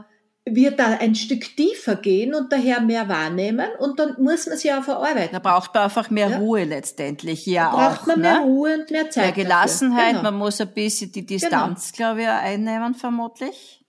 wir 0.46 0.72
da 0.72 0.98
ein 0.98 1.16
Stück 1.16 1.56
tiefer 1.56 1.96
gehen 1.96 2.34
und 2.36 2.52
daher 2.52 2.82
mehr 2.82 3.08
wahrnehmen 3.08 3.70
und 3.80 3.98
dann 3.98 4.22
muss 4.22 4.46
man 4.46 4.58
sie 4.58 4.74
auch 4.74 4.84
verarbeiten. 4.84 5.32
Da 5.32 5.40
braucht 5.40 5.74
man 5.74 5.84
einfach 5.84 6.10
mehr 6.10 6.30
ja. 6.30 6.38
Ruhe 6.38 6.66
letztendlich, 6.66 7.46
ja 7.46 7.72
da 7.72 7.90
braucht 7.90 8.02
auch. 8.02 8.08
man 8.08 8.22
mehr 8.22 8.40
ne? 8.40 8.46
Ruhe 8.46 8.74
und 8.80 8.92
mehr 8.92 9.10
Zeit. 9.10 9.36
Mehr 9.36 9.46
Gelassenheit, 9.46 10.12
genau. 10.12 10.24
man 10.24 10.36
muss 10.36 10.60
ein 10.60 10.74
bisschen 10.74 11.12
die 11.12 11.26
Distanz, 11.26 11.94
genau. 11.94 12.10
glaube 12.10 12.24
ich, 12.24 12.28
einnehmen 12.28 12.94
vermutlich. 12.94 13.86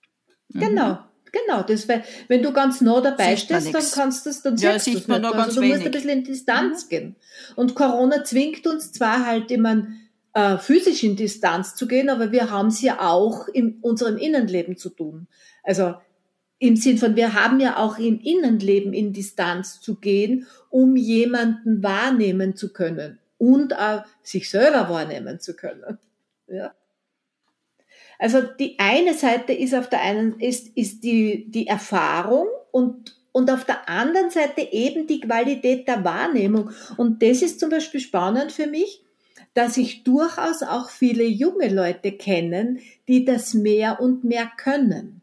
Mhm. 0.50 0.60
Genau. 0.60 0.98
Genau, 1.32 1.62
das, 1.62 1.88
weil, 1.88 2.04
wenn 2.28 2.44
du 2.44 2.52
ganz 2.52 2.80
nah 2.80 3.00
dabei 3.00 3.34
sieht 3.34 3.46
stehst, 3.46 3.74
dann 3.74 3.82
kannst 3.92 4.24
du 4.24 4.30
das, 4.30 4.42
dann 4.42 4.56
ja, 4.56 4.78
sieht 4.78 5.08
man 5.08 5.20
nur 5.20 5.34
also, 5.34 5.60
du 5.60 5.66
musst 5.66 5.84
ein 5.84 5.90
bisschen 5.90 6.10
in 6.10 6.22
Distanz 6.22 6.84
mhm. 6.84 6.88
gehen. 6.90 7.16
Und 7.56 7.74
Corona 7.74 8.22
zwingt 8.22 8.64
uns 8.68 8.92
zwar 8.92 9.26
halt, 9.26 9.50
ich 9.50 9.58
meine, 9.58 9.88
äh, 10.34 10.58
physisch 10.58 11.02
in 11.04 11.16
Distanz 11.16 11.74
zu 11.74 11.86
gehen, 11.86 12.10
aber 12.10 12.32
wir 12.32 12.50
haben 12.50 12.68
es 12.68 12.82
ja 12.82 13.00
auch 13.00 13.48
in 13.48 13.78
unserem 13.80 14.18
Innenleben 14.18 14.76
zu 14.76 14.90
tun. 14.90 15.28
Also 15.62 15.94
im 16.58 16.76
Sinn 16.76 16.98
von, 16.98 17.16
wir 17.16 17.34
haben 17.34 17.60
ja 17.60 17.78
auch 17.78 17.98
im 17.98 18.20
Innenleben 18.20 18.92
in 18.92 19.12
Distanz 19.12 19.80
zu 19.80 19.96
gehen, 19.96 20.46
um 20.70 20.96
jemanden 20.96 21.82
wahrnehmen 21.82 22.56
zu 22.56 22.72
können 22.72 23.18
und 23.38 23.78
auch 23.78 24.04
sich 24.22 24.50
selber 24.50 24.88
wahrnehmen 24.88 25.40
zu 25.40 25.54
können. 25.54 25.98
Ja. 26.48 26.74
Also 28.18 28.42
die 28.42 28.78
eine 28.78 29.14
Seite 29.14 29.52
ist 29.52 29.74
auf 29.74 29.88
der 29.88 30.00
einen 30.00 30.40
ist, 30.40 30.68
ist 30.76 31.02
die, 31.04 31.50
die 31.50 31.66
Erfahrung 31.66 32.46
und, 32.70 33.20
und 33.32 33.50
auf 33.50 33.64
der 33.64 33.88
anderen 33.88 34.30
Seite 34.30 34.62
eben 34.72 35.06
die 35.06 35.20
Qualität 35.20 35.86
der 35.88 36.04
Wahrnehmung. 36.04 36.70
Und 36.96 37.22
das 37.22 37.42
ist 37.42 37.60
zum 37.60 37.70
Beispiel 37.70 38.00
spannend 38.00 38.52
für 38.52 38.66
mich, 38.66 39.03
dass 39.54 39.76
ich 39.76 40.02
durchaus 40.02 40.62
auch 40.62 40.90
viele 40.90 41.24
junge 41.24 41.72
Leute 41.72 42.12
kennen, 42.12 42.80
die 43.08 43.24
das 43.24 43.54
mehr 43.54 44.00
und 44.00 44.24
mehr 44.24 44.50
können. 44.56 45.22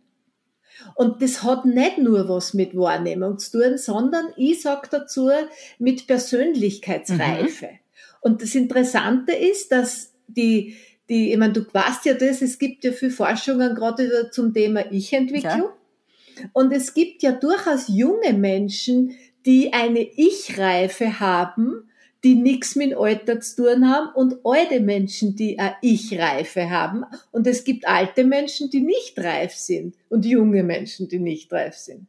Und 0.95 1.21
das 1.21 1.43
hat 1.43 1.65
nicht 1.65 1.97
nur 1.99 2.27
was 2.27 2.53
mit 2.53 2.75
Wahrnehmung 2.75 3.37
zu 3.37 3.61
tun, 3.61 3.77
sondern 3.77 4.25
ich 4.37 4.61
sag 4.61 4.89
dazu 4.89 5.29
mit 5.77 6.07
Persönlichkeitsreife. 6.07 7.65
Mhm. 7.67 7.79
Und 8.21 8.41
das 8.41 8.55
Interessante 8.55 9.33
ist, 9.33 9.71
dass 9.71 10.13
die, 10.27 10.77
die, 11.09 11.31
ich 11.31 11.37
meine, 11.37 11.53
du 11.53 11.65
weißt 11.71 12.05
ja 12.05 12.13
das, 12.13 12.41
es 12.41 12.57
gibt 12.57 12.83
ja 12.83 12.91
viel 12.93 13.11
Forschungen 13.11 13.75
gerade 13.75 14.29
zum 14.31 14.53
Thema 14.53 14.91
Ich-Entwicklung. 14.91 15.69
Ja. 15.69 16.49
Und 16.53 16.71
es 16.71 16.93
gibt 16.93 17.21
ja 17.23 17.31
durchaus 17.31 17.87
junge 17.87 18.33
Menschen, 18.33 19.15
die 19.45 19.73
eine 19.73 20.01
Ich-Reife 20.01 21.19
haben, 21.19 21.90
die 22.23 22.35
nichts 22.35 22.75
mit 22.75 22.95
Alter 22.95 23.39
zu 23.41 23.63
tun 23.63 23.89
haben 23.89 24.09
und 24.13 24.37
alte 24.43 24.79
Menschen, 24.79 25.35
die 25.35 25.57
eine 25.57 25.75
Ich-Reife 25.81 26.69
haben. 26.69 27.03
Und 27.31 27.47
es 27.47 27.63
gibt 27.63 27.87
alte 27.87 28.23
Menschen, 28.23 28.69
die 28.69 28.81
nicht 28.81 29.17
reif 29.17 29.53
sind 29.53 29.95
und 30.09 30.25
junge 30.25 30.63
Menschen, 30.63 31.07
die 31.07 31.19
nicht 31.19 31.51
reif 31.51 31.75
sind. 31.75 32.07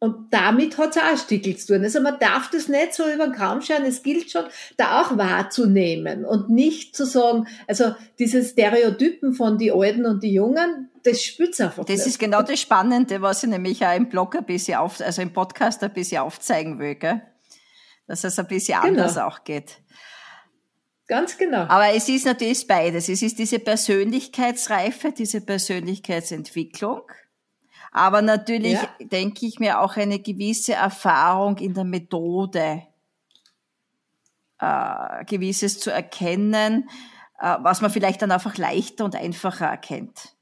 Und 0.00 0.32
damit 0.32 0.78
hat 0.78 0.94
es 0.94 1.02
auch 1.02 1.16
Stickel 1.16 1.56
zu 1.56 1.74
tun. 1.74 1.82
Also 1.82 2.00
man 2.00 2.20
darf 2.20 2.50
das 2.50 2.68
nicht 2.68 2.94
so 2.94 3.02
über 3.12 3.26
den 3.26 3.32
Kamm 3.32 3.60
schauen. 3.62 3.82
Es 3.84 4.04
gilt 4.04 4.30
schon, 4.30 4.44
da 4.76 5.02
auch 5.02 5.18
wahrzunehmen 5.18 6.24
und 6.24 6.50
nicht 6.50 6.94
zu 6.94 7.04
sagen, 7.04 7.48
also 7.66 7.96
diese 8.20 8.44
Stereotypen 8.44 9.32
von 9.32 9.58
die 9.58 9.72
Alten 9.72 10.06
und 10.06 10.22
die 10.22 10.32
Jungen, 10.32 10.88
das 11.02 11.24
spürt 11.24 11.60
einfach 11.60 11.84
Das 11.84 11.96
nicht. 11.96 12.06
ist 12.06 12.18
genau 12.20 12.42
das 12.42 12.60
Spannende, 12.60 13.20
was 13.22 13.42
ich 13.42 13.50
nämlich 13.50 13.84
auch 13.84 13.96
im 13.96 14.08
Blog 14.08 14.36
ein 14.36 14.44
bisschen 14.44 14.76
auf, 14.78 15.00
also 15.00 15.20
im 15.20 15.32
Podcast 15.32 15.82
ein 15.82 15.92
bisschen 15.92 16.18
aufzeigen 16.20 16.78
will, 16.78 16.94
gell? 16.94 17.20
Dass 18.08 18.24
es 18.24 18.38
ein 18.38 18.48
bisschen 18.48 18.80
genau. 18.80 18.88
anders 18.88 19.18
auch 19.18 19.44
geht. 19.44 19.80
Ganz 21.06 21.38
genau. 21.38 21.62
Aber 21.68 21.94
es 21.94 22.08
ist 22.08 22.26
natürlich 22.26 22.66
beides. 22.66 23.08
Es 23.08 23.22
ist 23.22 23.38
diese 23.38 23.60
Persönlichkeitsreife, 23.60 25.12
diese 25.12 25.40
Persönlichkeitsentwicklung. 25.40 27.02
Aber 27.92 28.20
natürlich 28.20 28.74
ja. 28.74 28.88
denke 29.00 29.46
ich 29.46 29.58
mir 29.58 29.80
auch 29.80 29.96
eine 29.96 30.18
gewisse 30.18 30.74
Erfahrung 30.74 31.56
in 31.58 31.72
der 31.72 31.84
Methode, 31.84 32.82
äh, 34.58 35.24
gewisses 35.24 35.80
zu 35.80 35.90
erkennen, 35.90 36.90
äh, 37.40 37.56
was 37.60 37.80
man 37.80 37.90
vielleicht 37.90 38.20
dann 38.20 38.30
einfach 38.30 38.58
leichter 38.58 39.04
und 39.04 39.16
einfacher 39.16 39.66
erkennt. 39.66 40.34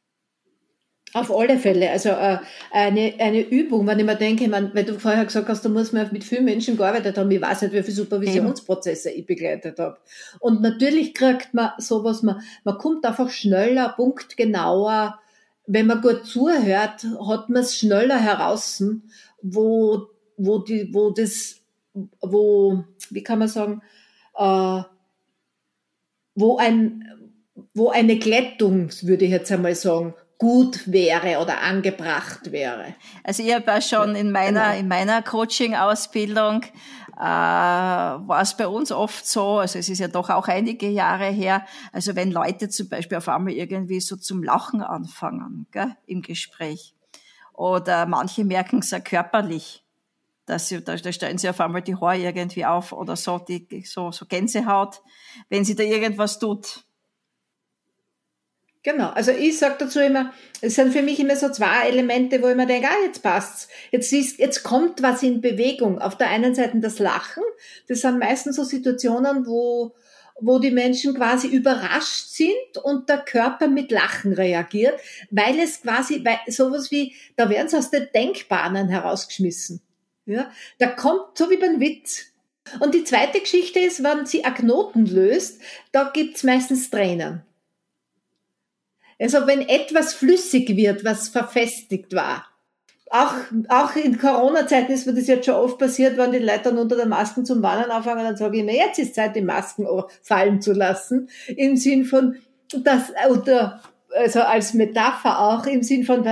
Auf 1.13 1.35
alle 1.35 1.59
Fälle. 1.59 1.91
Also 1.91 2.11
äh, 2.11 2.39
eine, 2.73 3.15
eine 3.19 3.41
Übung, 3.41 3.87
wenn 3.87 3.99
ich 3.99 4.05
mir 4.05 4.17
denke, 4.17 4.49
man, 4.49 4.75
weil 4.75 4.85
du 4.85 4.99
vorher 4.99 5.25
gesagt 5.25 5.49
hast, 5.49 5.65
da 5.65 5.69
muss 5.69 5.93
man 5.93 6.09
mit 6.13 6.25
vielen 6.25 6.45
Menschen 6.45 6.77
gearbeitet 6.77 7.17
haben. 7.17 7.31
Ich 7.31 7.41
weiß 7.41 7.63
nicht, 7.63 7.73
wie 7.73 7.83
viele 7.83 7.95
Supervisionsprozesse 7.97 9.11
ich 9.11 9.25
begleitet 9.25 9.79
habe. 9.79 9.97
Und 10.41 10.61
natürlich 10.61 11.15
kriegt 11.15 11.55
man 11.55 11.71
sowas, 11.79 12.23
man, 12.23 12.43
man 12.65 12.77
kommt 12.77 13.05
einfach 13.07 13.31
schneller, 13.31 13.95
punktgenauer 13.97 15.19
wenn 15.67 15.87
man 15.87 16.01
gut 16.01 16.25
zuhört, 16.25 17.05
hat 17.27 17.49
man 17.49 17.63
es 17.63 17.77
schneller 17.77 18.19
heraus, 18.19 18.83
wo, 19.43 20.07
wo 20.37 20.59
die, 20.59 20.93
wo 20.95 21.11
das, 21.11 21.61
wo, 22.21 22.85
wie 23.11 23.23
kann 23.23 23.41
man 23.41 23.49
sagen, 23.49 23.83
äh, 24.37 24.83
wo 26.35 26.57
ein, 26.59 27.05
wo 27.75 27.91
eine 27.91 28.19
Glättung, 28.19 28.91
würde 29.03 29.25
ich 29.25 29.31
jetzt 29.31 29.51
einmal 29.51 29.75
sagen, 29.75 30.15
gut 30.39 30.91
wäre 30.91 31.41
oder 31.41 31.63
angebracht 31.63 32.53
wäre. 32.53 32.95
Also 33.25 33.43
ich 33.43 33.55
habe 33.55 33.65
ja 33.67 33.81
schon 33.81 34.15
in 34.15 34.31
meiner, 34.31 34.67
genau. 34.67 34.79
in 34.79 34.89
meiner 34.89 35.23
Coaching-Ausbildung 35.23 36.63
äh, 37.17 37.21
war 37.21 38.43
es 38.43 38.57
bei 38.57 38.69
uns 38.69 38.93
oft 38.93 39.27
so, 39.27 39.59
also 39.59 39.79
es 39.79 39.89
ist 39.89 39.99
ja 39.99 40.09
doch 40.09 40.29
auch 40.29 40.49
einige 40.49 40.89
Jahre 40.89 41.27
her, 41.27 41.65
also 41.93 42.15
wenn 42.15 42.31
Leute 42.31 42.69
zum 42.69 42.91
Beispiel 42.91 43.17
auf 43.17 43.29
einmal 43.29 43.55
irgendwie 43.55 44.01
so 44.01 44.17
zum 44.17 44.43
Lachen 44.43 44.83
anfangen 44.83 45.67
gell, 45.71 45.97
im 46.07 46.21
Gespräch 46.21 46.95
oder 47.55 48.05
manche 48.05 48.45
merken 48.45 48.81
es 48.81 48.91
ja 48.91 49.01
körperlich, 49.01 49.83
dass 50.45 50.69
sie, 50.69 50.85
da, 50.85 50.97
da 50.97 51.13
stellen 51.13 51.39
sie 51.39 51.49
auf 51.49 51.61
einmal 51.61 51.83
die 51.83 51.97
Haare 51.97 52.19
irgendwie 52.19 52.67
auf 52.67 52.93
oder 52.93 53.17
so, 53.17 53.39
die, 53.39 53.67
so, 53.87 54.13
so 54.13 54.27
Gänsehaut, 54.27 55.01
wenn 55.49 55.65
sie 55.65 55.75
da 55.75 55.83
irgendwas 55.83 56.39
tut. 56.39 56.86
Genau, 58.87 59.09
also 59.09 59.33
ich 59.33 59.59
sage 59.59 59.75
dazu 59.81 59.99
immer, 59.99 60.33
es 60.61 60.77
sind 60.77 60.93
für 60.93 61.03
mich 61.03 61.19
immer 61.19 61.35
so 61.35 61.51
zwei 61.51 61.89
Elemente, 61.89 62.41
wo 62.41 62.47
ich 62.47 62.55
mir 62.55 62.69
denke, 62.69 62.87
ah, 62.87 63.05
jetzt 63.05 63.21
passt's. 63.21 63.67
Jetzt, 63.91 64.13
ist, 64.13 64.39
jetzt 64.39 64.63
kommt 64.63 65.03
was 65.03 65.25
in 65.25 65.41
Bewegung. 65.41 66.01
Auf 66.01 66.17
der 66.17 66.29
einen 66.29 66.55
Seite 66.55 66.79
das 66.79 67.01
Lachen, 67.01 67.43
das 67.89 68.03
sind 68.03 68.21
meistens 68.21 68.55
so 68.55 68.63
Situationen, 68.63 69.45
wo, 69.45 69.97
wo 70.39 70.61
die 70.61 70.71
Menschen 70.71 71.17
quasi 71.17 71.49
überrascht 71.49 72.29
sind 72.29 72.79
und 72.85 73.09
der 73.09 73.19
Körper 73.19 73.67
mit 73.67 73.91
Lachen 73.91 74.33
reagiert, 74.33 75.01
weil 75.33 75.59
es 75.59 75.83
quasi, 75.83 76.25
weil 76.25 76.39
sowas 76.47 76.93
wie, 76.93 77.13
da 77.35 77.51
werden 77.51 77.69
sie 77.69 77.79
aus 77.79 77.91
den 77.91 78.07
Denkbahnen 78.15 78.89
herausgeschmissen. 78.89 79.81
Ja, 80.27 80.49
da 80.79 80.87
kommt, 80.87 81.37
so 81.37 81.51
wie 81.51 81.57
beim 81.57 81.81
Witz. 81.81 82.27
Und 82.79 82.95
die 82.95 83.03
zweite 83.03 83.41
Geschichte 83.41 83.81
ist, 83.81 84.05
wenn 84.05 84.27
sie 84.27 84.43
Knoten 84.43 85.07
löst, 85.07 85.61
da 85.91 86.09
gibt's 86.15 86.45
meistens 86.45 86.89
Tränen. 86.89 87.43
Also 89.19 89.47
wenn 89.47 89.63
etwas 89.63 90.15
flüssig 90.15 90.77
wird, 90.77 91.05
was 91.05 91.29
verfestigt 91.29 92.15
war. 92.15 92.47
Auch, 93.09 93.35
auch 93.69 93.95
in 93.95 94.19
Corona-Zeiten 94.19 94.93
ist 94.93 95.07
mir 95.07 95.15
das 95.15 95.29
jetzt 95.29 95.47
schon 95.47 95.55
oft 95.55 95.79
passiert, 95.79 96.19
wenn 96.19 96.33
die 96.33 96.39
Leute 96.39 96.65
dann 96.65 96.79
unter 96.79 96.97
der 96.97 97.07
Masken 97.07 97.47
zum 97.47 97.63
Wandern 97.63 97.91
anfangen, 97.91 98.25
dann 98.25 98.37
sage 98.37 98.59
ich 98.59 98.65
mir, 98.65 98.75
jetzt 98.75 98.99
ist 98.99 99.15
Zeit, 99.15 99.37
die 99.37 99.43
Masken 99.43 99.87
fallen 100.23 100.61
zu 100.61 100.73
lassen. 100.73 101.29
Im 101.47 101.77
Sinn 101.77 102.05
von, 102.05 102.37
das, 102.77 103.13
oder, 103.31 103.81
also 104.15 104.41
als 104.41 104.75
Metapher 104.75 105.39
auch, 105.39 105.67
im 105.67 105.85
Sinn 105.85 106.05
von, 106.05 106.27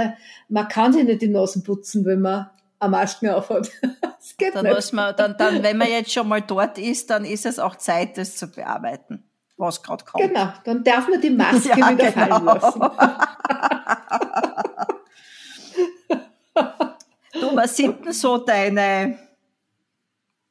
man 0.48 0.68
kann 0.68 0.92
sich 0.92 1.04
nicht 1.04 1.22
die 1.22 1.28
Nasen 1.28 1.62
putzen, 1.62 2.04
wenn 2.04 2.20
man 2.20 2.50
eine 2.80 2.90
Masken 2.90 3.30
aufhat. 3.30 3.70
Das 4.24 4.38
geht 4.38 4.54
dann 4.54 4.64
nicht. 4.64 4.74
Muss 4.74 4.92
man, 4.94 5.14
dann, 5.16 5.36
dann, 5.36 5.62
wenn 5.62 5.76
man 5.76 5.88
jetzt 5.88 6.10
schon 6.10 6.26
mal 6.26 6.40
dort 6.40 6.78
ist, 6.78 7.10
dann 7.10 7.26
ist 7.26 7.44
es 7.44 7.58
auch 7.58 7.76
Zeit, 7.76 8.16
das 8.16 8.36
zu 8.36 8.46
bearbeiten 8.46 9.22
was 9.56 9.82
gerade 9.82 10.04
kommt. 10.04 10.25
Genau, 10.25 10.52
dann 10.64 10.84
darf 10.84 11.08
man 11.08 11.20
die 11.20 11.30
Maske 11.30 11.68
ja, 11.76 11.90
wieder 11.90 12.11
genau. 12.11 12.26
fallen 12.26 12.44
lassen. 12.44 12.80
du, 17.32 17.56
was 17.56 17.76
sind 17.76 18.04
denn 18.04 18.12
so 18.12 18.38
deine, 18.38 19.18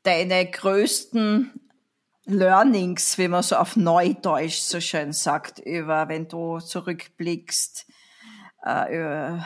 deine 0.03 0.49
größten 0.49 1.59
Learnings, 2.25 3.17
wie 3.17 3.27
man 3.27 3.43
so 3.43 3.57
auf 3.57 3.75
Neudeutsch 3.75 4.59
so 4.59 4.79
schön 4.79 5.11
sagt, 5.11 5.59
über, 5.59 6.07
wenn 6.07 6.27
du 6.27 6.59
zurückblickst, 6.59 7.85
äh, 8.63 9.37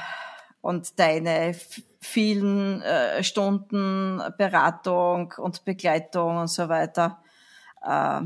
und 0.61 0.99
deine 0.99 1.55
vielen 2.01 2.81
äh, 2.81 3.23
Stunden 3.23 4.21
Beratung 4.37 5.33
und 5.37 5.65
Begleitung 5.65 6.37
und 6.37 6.47
so 6.47 6.69
weiter. 6.69 7.23
Äh, 7.81 8.21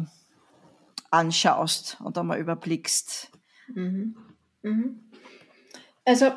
anschaust 1.11 1.97
und 2.03 2.17
einmal 2.17 2.39
überblickst. 2.39 3.29
Mhm. 3.73 4.15
Mhm. 4.63 4.99
Also, 6.05 6.31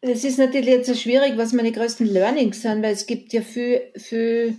es 0.00 0.24
ist 0.24 0.38
natürlich 0.38 0.68
jetzt 0.68 1.00
schwierig, 1.00 1.36
was 1.36 1.52
meine 1.52 1.72
größten 1.72 2.06
Learnings 2.06 2.62
sind, 2.62 2.82
weil 2.82 2.92
es 2.92 3.06
gibt 3.06 3.32
ja 3.32 3.42
viel, 3.42 3.80
viel 3.96 4.58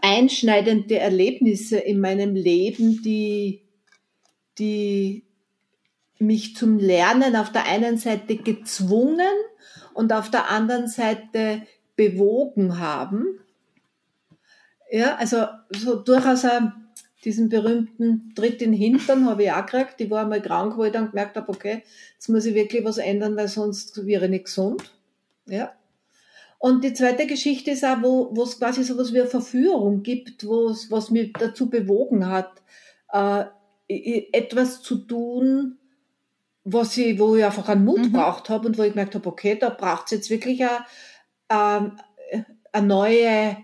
einschneidende 0.00 0.98
Erlebnisse 0.98 1.78
in 1.78 1.98
meinem 1.98 2.34
Leben, 2.34 3.02
die, 3.02 3.62
die 4.58 5.24
mich 6.18 6.54
zum 6.56 6.78
Lernen 6.78 7.34
auf 7.36 7.50
der 7.50 7.64
einen 7.66 7.96
Seite 7.96 8.36
gezwungen 8.36 9.34
und 9.94 10.12
auf 10.12 10.30
der 10.30 10.50
anderen 10.50 10.88
Seite 10.88 11.62
bewogen 11.96 12.78
haben. 12.78 13.40
Ja, 14.90 15.16
also 15.16 15.46
so 15.74 15.96
durchaus 15.96 16.44
ein 16.44 16.83
diesen 17.24 17.48
berühmten 17.48 18.32
Tritt 18.34 18.60
in 18.60 18.72
den 18.72 18.80
Hintern 18.80 19.26
habe 19.26 19.44
ich 19.44 19.52
auch 19.52 19.64
gekriegt. 19.64 20.00
Ich 20.00 20.10
war 20.10 20.22
einmal 20.22 20.42
krank, 20.42 20.76
wo 20.76 20.84
ich 20.84 20.92
dann 20.92 21.10
gemerkt 21.10 21.36
habe, 21.36 21.48
okay, 21.48 21.82
jetzt 22.14 22.28
muss 22.28 22.44
ich 22.44 22.54
wirklich 22.54 22.84
was 22.84 22.98
ändern, 22.98 23.36
weil 23.36 23.48
sonst 23.48 24.06
wäre 24.06 24.26
ich 24.26 24.30
nicht 24.30 24.44
gesund. 24.44 24.92
Ja. 25.46 25.72
Und 26.58 26.84
die 26.84 26.94
zweite 26.94 27.26
Geschichte 27.26 27.72
ist 27.72 27.84
auch, 27.84 28.00
wo, 28.02 28.42
es 28.42 28.58
quasi 28.58 28.84
so 28.84 28.96
was 28.96 29.12
wie 29.12 29.20
eine 29.20 29.28
Verführung 29.28 30.02
gibt, 30.02 30.46
wo 30.46 30.68
es, 30.68 30.90
was 30.90 31.10
mich 31.10 31.32
dazu 31.32 31.68
bewogen 31.68 32.28
hat, 32.28 32.62
äh, 33.12 33.44
etwas 34.32 34.82
zu 34.82 34.96
tun, 34.96 35.78
was 36.64 36.96
ich, 36.96 37.18
wo 37.18 37.36
ich 37.36 37.44
einfach 37.44 37.68
einen 37.68 37.84
Mut 37.84 37.98
mhm. 37.98 38.12
braucht 38.12 38.48
habe 38.48 38.68
und 38.68 38.78
wo 38.78 38.82
ich 38.82 38.92
gemerkt 38.92 39.14
habe, 39.14 39.28
okay, 39.28 39.56
da 39.58 39.68
braucht 39.68 40.06
es 40.06 40.12
jetzt 40.12 40.30
wirklich 40.30 40.62
eine, 40.62 40.86
eine, 41.48 41.96
eine 42.72 42.86
neue 42.86 43.56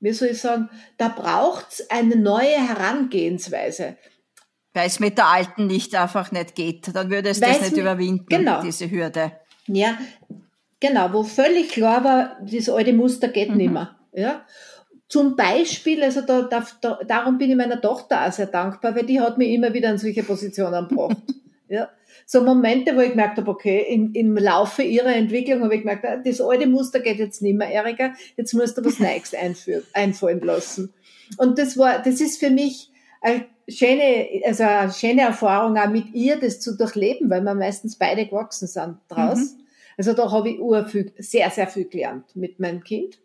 wie 0.00 0.12
soll 0.12 0.28
ich 0.28 0.40
sagen, 0.40 0.68
da 0.96 1.08
braucht's 1.08 1.88
eine 1.90 2.16
neue 2.16 2.56
Herangehensweise. 2.56 3.96
Weil 4.72 4.86
es 4.86 5.00
mit 5.00 5.18
der 5.18 5.26
alten 5.26 5.66
nicht 5.66 5.94
einfach 5.94 6.32
nicht 6.32 6.54
geht. 6.54 6.94
Dann 6.94 7.10
würde 7.10 7.30
es 7.30 7.40
Weil's 7.40 7.58
das 7.58 7.70
nicht 7.70 7.80
überwinden, 7.80 8.26
genau. 8.28 8.62
diese 8.62 8.90
Hürde. 8.90 9.32
Ja, 9.66 9.98
genau, 10.78 11.12
wo 11.12 11.22
völlig 11.22 11.70
klar 11.70 12.04
war, 12.04 12.38
das 12.40 12.68
alte 12.68 12.92
Muster 12.92 13.28
geht 13.28 13.50
mhm. 13.50 13.56
nicht 13.56 13.72
mehr. 13.72 13.96
Ja. 14.12 14.44
Zum 15.08 15.34
Beispiel, 15.34 16.04
also 16.04 16.20
da, 16.22 16.42
da, 16.42 16.98
darum 17.06 17.36
bin 17.36 17.50
ich 17.50 17.56
meiner 17.56 17.80
Tochter 17.80 18.26
auch 18.26 18.32
sehr 18.32 18.46
dankbar, 18.46 18.94
weil 18.94 19.06
die 19.06 19.20
hat 19.20 19.38
mich 19.38 19.50
immer 19.50 19.74
wieder 19.74 19.90
in 19.90 19.98
solche 19.98 20.22
Positionen 20.22 20.88
gebracht. 20.88 21.16
ja 21.68 21.88
so 22.32 22.44
Momente, 22.44 22.94
wo 22.94 23.00
ich 23.00 23.10
gemerkt 23.10 23.38
habe, 23.38 23.50
okay, 23.50 23.84
in, 23.88 24.14
im 24.14 24.36
Laufe 24.36 24.84
ihrer 24.84 25.12
Entwicklung 25.12 25.64
habe 25.64 25.74
ich 25.74 25.80
gemerkt, 25.80 26.04
ah, 26.04 26.16
das 26.16 26.40
alte 26.40 26.68
Muster 26.68 27.00
geht 27.00 27.18
jetzt 27.18 27.42
nicht 27.42 27.58
mehr, 27.58 27.68
Erika, 27.68 28.14
jetzt 28.36 28.52
musst 28.52 28.78
du 28.78 28.84
was 28.84 28.98
Neues 29.00 29.34
einführen, 29.34 29.82
einfallen 29.94 30.38
lassen. 30.38 30.94
Und 31.38 31.58
das 31.58 31.76
war, 31.76 32.00
das 32.00 32.20
ist 32.20 32.38
für 32.38 32.50
mich 32.50 32.92
eine 33.20 33.46
schöne, 33.68 34.28
also 34.46 34.62
eine 34.62 34.92
schöne 34.92 35.22
Erfahrung 35.22 35.76
auch 35.76 35.90
mit 35.90 36.14
ihr, 36.14 36.38
das 36.38 36.60
zu 36.60 36.76
durchleben, 36.76 37.30
weil 37.30 37.40
wir 37.40 37.56
meistens 37.56 37.96
beide 37.96 38.24
gewachsen 38.24 38.68
sind 38.68 38.98
draus. 39.08 39.38
Mhm. 39.38 39.64
Also 39.98 40.12
da 40.12 40.30
habe 40.30 40.50
ich 40.50 40.60
urviel, 40.60 41.12
sehr, 41.18 41.50
sehr 41.50 41.66
viel 41.66 41.86
gelernt 41.86 42.36
mit 42.36 42.60
meinem 42.60 42.84
Kind. 42.84 43.18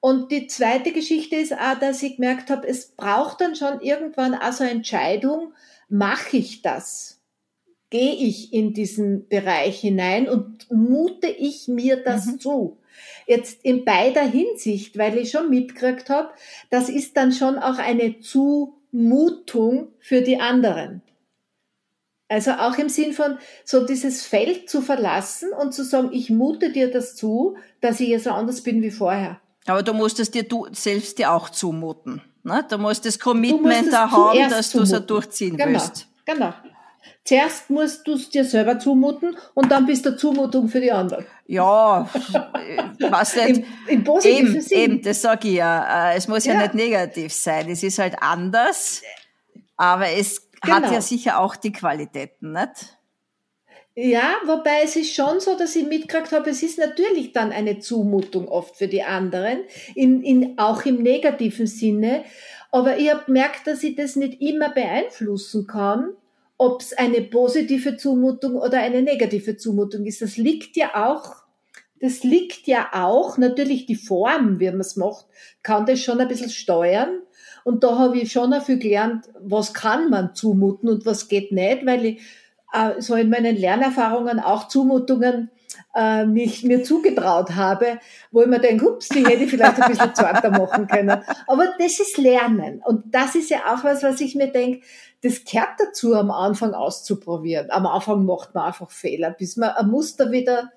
Und 0.00 0.32
die 0.32 0.48
zweite 0.48 0.90
Geschichte 0.90 1.36
ist 1.36 1.52
auch, 1.52 1.78
dass 1.78 2.02
ich 2.02 2.16
gemerkt 2.16 2.50
habe, 2.50 2.66
es 2.66 2.88
braucht 2.88 3.40
dann 3.40 3.54
schon 3.54 3.80
irgendwann 3.82 4.34
auch 4.34 4.50
so 4.50 4.64
eine 4.64 4.72
Entscheidung, 4.72 5.52
mache 5.88 6.38
ich 6.38 6.62
das? 6.62 7.19
Gehe 7.90 8.14
ich 8.14 8.52
in 8.52 8.72
diesen 8.72 9.28
Bereich 9.28 9.80
hinein 9.80 10.28
und 10.28 10.70
mute 10.70 11.26
ich 11.26 11.68
mir 11.68 12.02
das 12.02 12.26
mhm. 12.26 12.40
zu. 12.40 12.78
Jetzt 13.26 13.64
in 13.64 13.84
beider 13.84 14.22
Hinsicht, 14.22 14.96
weil 14.96 15.18
ich 15.18 15.30
schon 15.30 15.50
mitgekriegt 15.50 16.08
habe, 16.08 16.30
das 16.70 16.88
ist 16.88 17.16
dann 17.16 17.32
schon 17.32 17.58
auch 17.58 17.78
eine 17.78 18.20
Zumutung 18.20 19.88
für 19.98 20.22
die 20.22 20.40
anderen. 20.40 21.02
Also 22.28 22.52
auch 22.52 22.78
im 22.78 22.88
Sinn 22.88 23.12
von 23.12 23.38
so 23.64 23.84
dieses 23.84 24.24
Feld 24.24 24.70
zu 24.70 24.82
verlassen 24.82 25.52
und 25.52 25.74
zu 25.74 25.82
sagen, 25.82 26.10
ich 26.12 26.30
mute 26.30 26.70
dir 26.70 26.88
das 26.88 27.16
zu, 27.16 27.56
dass 27.80 27.98
ich 27.98 28.08
jetzt 28.08 28.28
anders 28.28 28.62
bin 28.62 28.82
wie 28.82 28.92
vorher. 28.92 29.40
Aber 29.66 29.82
du 29.82 29.92
musst 29.92 30.20
es 30.20 30.30
dir 30.30 30.44
du 30.44 30.68
selbst 30.70 31.18
dir 31.18 31.32
auch 31.32 31.50
zumuten. 31.50 32.22
Ne? 32.44 32.64
Du 32.68 32.78
musst 32.78 33.04
das 33.04 33.18
Commitment 33.18 33.92
da 33.92 34.10
haben, 34.10 34.48
dass 34.48 34.70
du 34.70 34.82
es 34.82 34.90
durchziehen 35.06 35.56
genau, 35.56 35.72
willst. 35.72 36.06
Genau. 36.24 36.54
Zuerst 37.30 37.70
musst 37.70 38.08
du 38.08 38.14
es 38.14 38.28
dir 38.28 38.44
selber 38.44 38.80
zumuten 38.80 39.36
und 39.54 39.70
dann 39.70 39.86
bist 39.86 40.04
du 40.04 40.16
Zumutung 40.16 40.66
für 40.66 40.80
die 40.80 40.90
anderen. 40.90 41.24
Ja, 41.46 42.10
was 43.08 43.36
nicht. 43.36 43.58
Im, 43.58 43.64
im 43.86 44.02
positiven 44.02 44.54
eben, 44.54 44.60
Sinn. 44.60 44.78
Eben, 44.78 45.02
das 45.02 45.22
sage 45.22 45.46
ich 45.46 45.54
ja. 45.54 46.10
Äh, 46.10 46.16
es 46.16 46.26
muss 46.26 46.44
ja. 46.44 46.54
ja. 46.54 46.62
nicht 46.62 46.74
negativ 46.74 47.32
sein. 47.32 47.70
Es 47.70 47.84
ist 47.84 48.00
halt 48.00 48.20
anders, 48.20 49.02
aber 49.76 50.08
es 50.08 50.50
genau. 50.60 50.74
hat 50.74 50.90
ja 50.90 51.00
sicher 51.00 51.38
auch 51.38 51.54
die 51.54 51.70
Qualitäten, 51.70 52.50
nicht? 52.50 52.98
Ja, 53.94 54.34
wobei 54.46 54.82
es 54.82 54.96
ist 54.96 55.14
schon 55.14 55.38
so, 55.38 55.56
dass 55.56 55.76
ich 55.76 55.86
mitgekriegt 55.86 56.32
habe, 56.32 56.50
es 56.50 56.64
ist 56.64 56.80
natürlich 56.80 57.30
dann 57.30 57.52
eine 57.52 57.78
Zumutung 57.78 58.48
oft 58.48 58.74
für 58.74 58.88
die 58.88 59.04
anderen, 59.04 59.60
in, 59.94 60.24
in, 60.24 60.58
auch 60.58 60.84
im 60.84 61.00
negativen 61.00 61.68
Sinne. 61.68 62.24
Aber 62.72 62.98
ich 62.98 63.08
habe 63.08 63.26
gemerkt, 63.26 63.68
dass 63.68 63.84
ich 63.84 63.94
das 63.94 64.16
nicht 64.16 64.42
immer 64.42 64.70
beeinflussen 64.70 65.68
kann 65.68 66.08
ob 66.60 66.82
es 66.82 66.92
eine 66.92 67.22
positive 67.22 67.96
Zumutung 67.96 68.56
oder 68.56 68.80
eine 68.80 69.00
negative 69.00 69.56
Zumutung 69.56 70.04
ist. 70.04 70.20
Das 70.20 70.36
liegt 70.36 70.76
ja 70.76 70.90
auch, 70.94 71.36
das 72.02 72.22
liegt 72.22 72.66
ja 72.66 72.90
auch, 72.92 73.38
natürlich 73.38 73.86
die 73.86 73.96
Form, 73.96 74.60
wie 74.60 74.70
man 74.70 74.80
es 74.80 74.94
macht, 74.94 75.24
kann 75.62 75.86
das 75.86 76.00
schon 76.00 76.20
ein 76.20 76.28
bisschen 76.28 76.50
steuern. 76.50 77.22
Und 77.64 77.82
da 77.82 77.96
habe 77.96 78.18
ich 78.18 78.30
schon 78.30 78.52
viel 78.60 78.78
gelernt, 78.78 79.30
was 79.40 79.72
kann 79.72 80.10
man 80.10 80.34
zumuten 80.34 80.90
und 80.90 81.06
was 81.06 81.28
geht 81.28 81.50
nicht, 81.50 81.86
weil 81.86 82.04
ich 82.04 82.20
äh, 82.74 83.00
so 83.00 83.14
in 83.14 83.30
meinen 83.30 83.56
Lernerfahrungen 83.56 84.38
auch 84.38 84.68
Zumutungen 84.68 85.50
äh, 85.94 86.26
mich 86.26 86.62
mir 86.62 86.82
zugetraut 86.82 87.54
habe, 87.56 88.00
wo 88.30 88.42
ich 88.42 88.48
mir 88.48 88.60
denke, 88.60 88.86
ups, 88.86 89.08
die 89.08 89.24
hätte 89.24 89.44
ich 89.44 89.50
vielleicht 89.50 89.80
ein 89.80 89.90
bisschen 89.90 90.14
zarter 90.14 90.50
machen 90.50 90.86
können. 90.86 91.22
Aber 91.46 91.68
das 91.78 92.00
ist 92.00 92.18
Lernen. 92.18 92.82
Und 92.84 93.14
das 93.14 93.34
ist 93.34 93.48
ja 93.48 93.60
auch 93.72 93.82
was, 93.82 94.02
was 94.02 94.20
ich 94.20 94.34
mir 94.34 94.48
denke, 94.48 94.82
das 95.22 95.44
gehört 95.44 95.78
dazu, 95.78 96.14
am 96.14 96.30
Anfang 96.30 96.74
auszuprobieren. 96.74 97.70
Am 97.70 97.86
Anfang 97.86 98.24
macht 98.24 98.54
man 98.54 98.64
einfach 98.64 98.90
Fehler, 98.90 99.30
bis 99.30 99.56
man 99.56 99.70
ein 99.70 99.88
Muster 99.88 100.32
wieder 100.32 100.70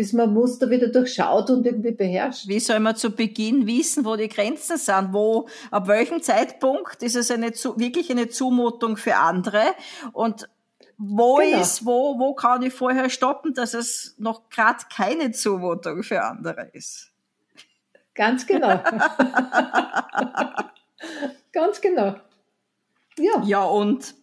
bis 0.00 0.12
man 0.14 0.32
Muster 0.32 0.70
wieder 0.70 0.88
durchschaut 0.88 1.50
und 1.50 1.66
irgendwie 1.66 1.90
beherrscht. 1.90 2.48
Wie 2.48 2.60
soll 2.60 2.80
man 2.80 2.96
zu 2.96 3.10
Beginn 3.10 3.66
wissen, 3.66 4.06
wo 4.06 4.16
die 4.16 4.30
Grenzen 4.30 4.78
sind? 4.78 5.12
Wo, 5.12 5.46
ab 5.70 5.88
welchem 5.88 6.22
Zeitpunkt 6.22 7.02
ist 7.02 7.16
es 7.16 7.30
eine, 7.30 7.50
wirklich 7.50 8.10
eine 8.10 8.28
Zumutung 8.28 8.96
für 8.96 9.16
andere? 9.16 9.74
Und 10.12 10.48
wo 10.96 11.36
genau. 11.36 11.60
ist, 11.60 11.84
wo, 11.84 12.18
wo 12.18 12.34
kann 12.34 12.62
ich 12.62 12.72
vorher 12.72 13.10
stoppen, 13.10 13.52
dass 13.52 13.74
es 13.74 14.14
noch 14.16 14.48
gerade 14.48 14.84
keine 14.94 15.32
Zumutung 15.32 16.02
für 16.02 16.22
andere 16.22 16.70
ist? 16.72 17.10
Ganz 18.14 18.46
genau. 18.46 18.82
Ganz 21.52 21.80
genau. 21.80 22.14
Ja. 23.20 23.42
Ja, 23.44 23.64
und 23.64 24.14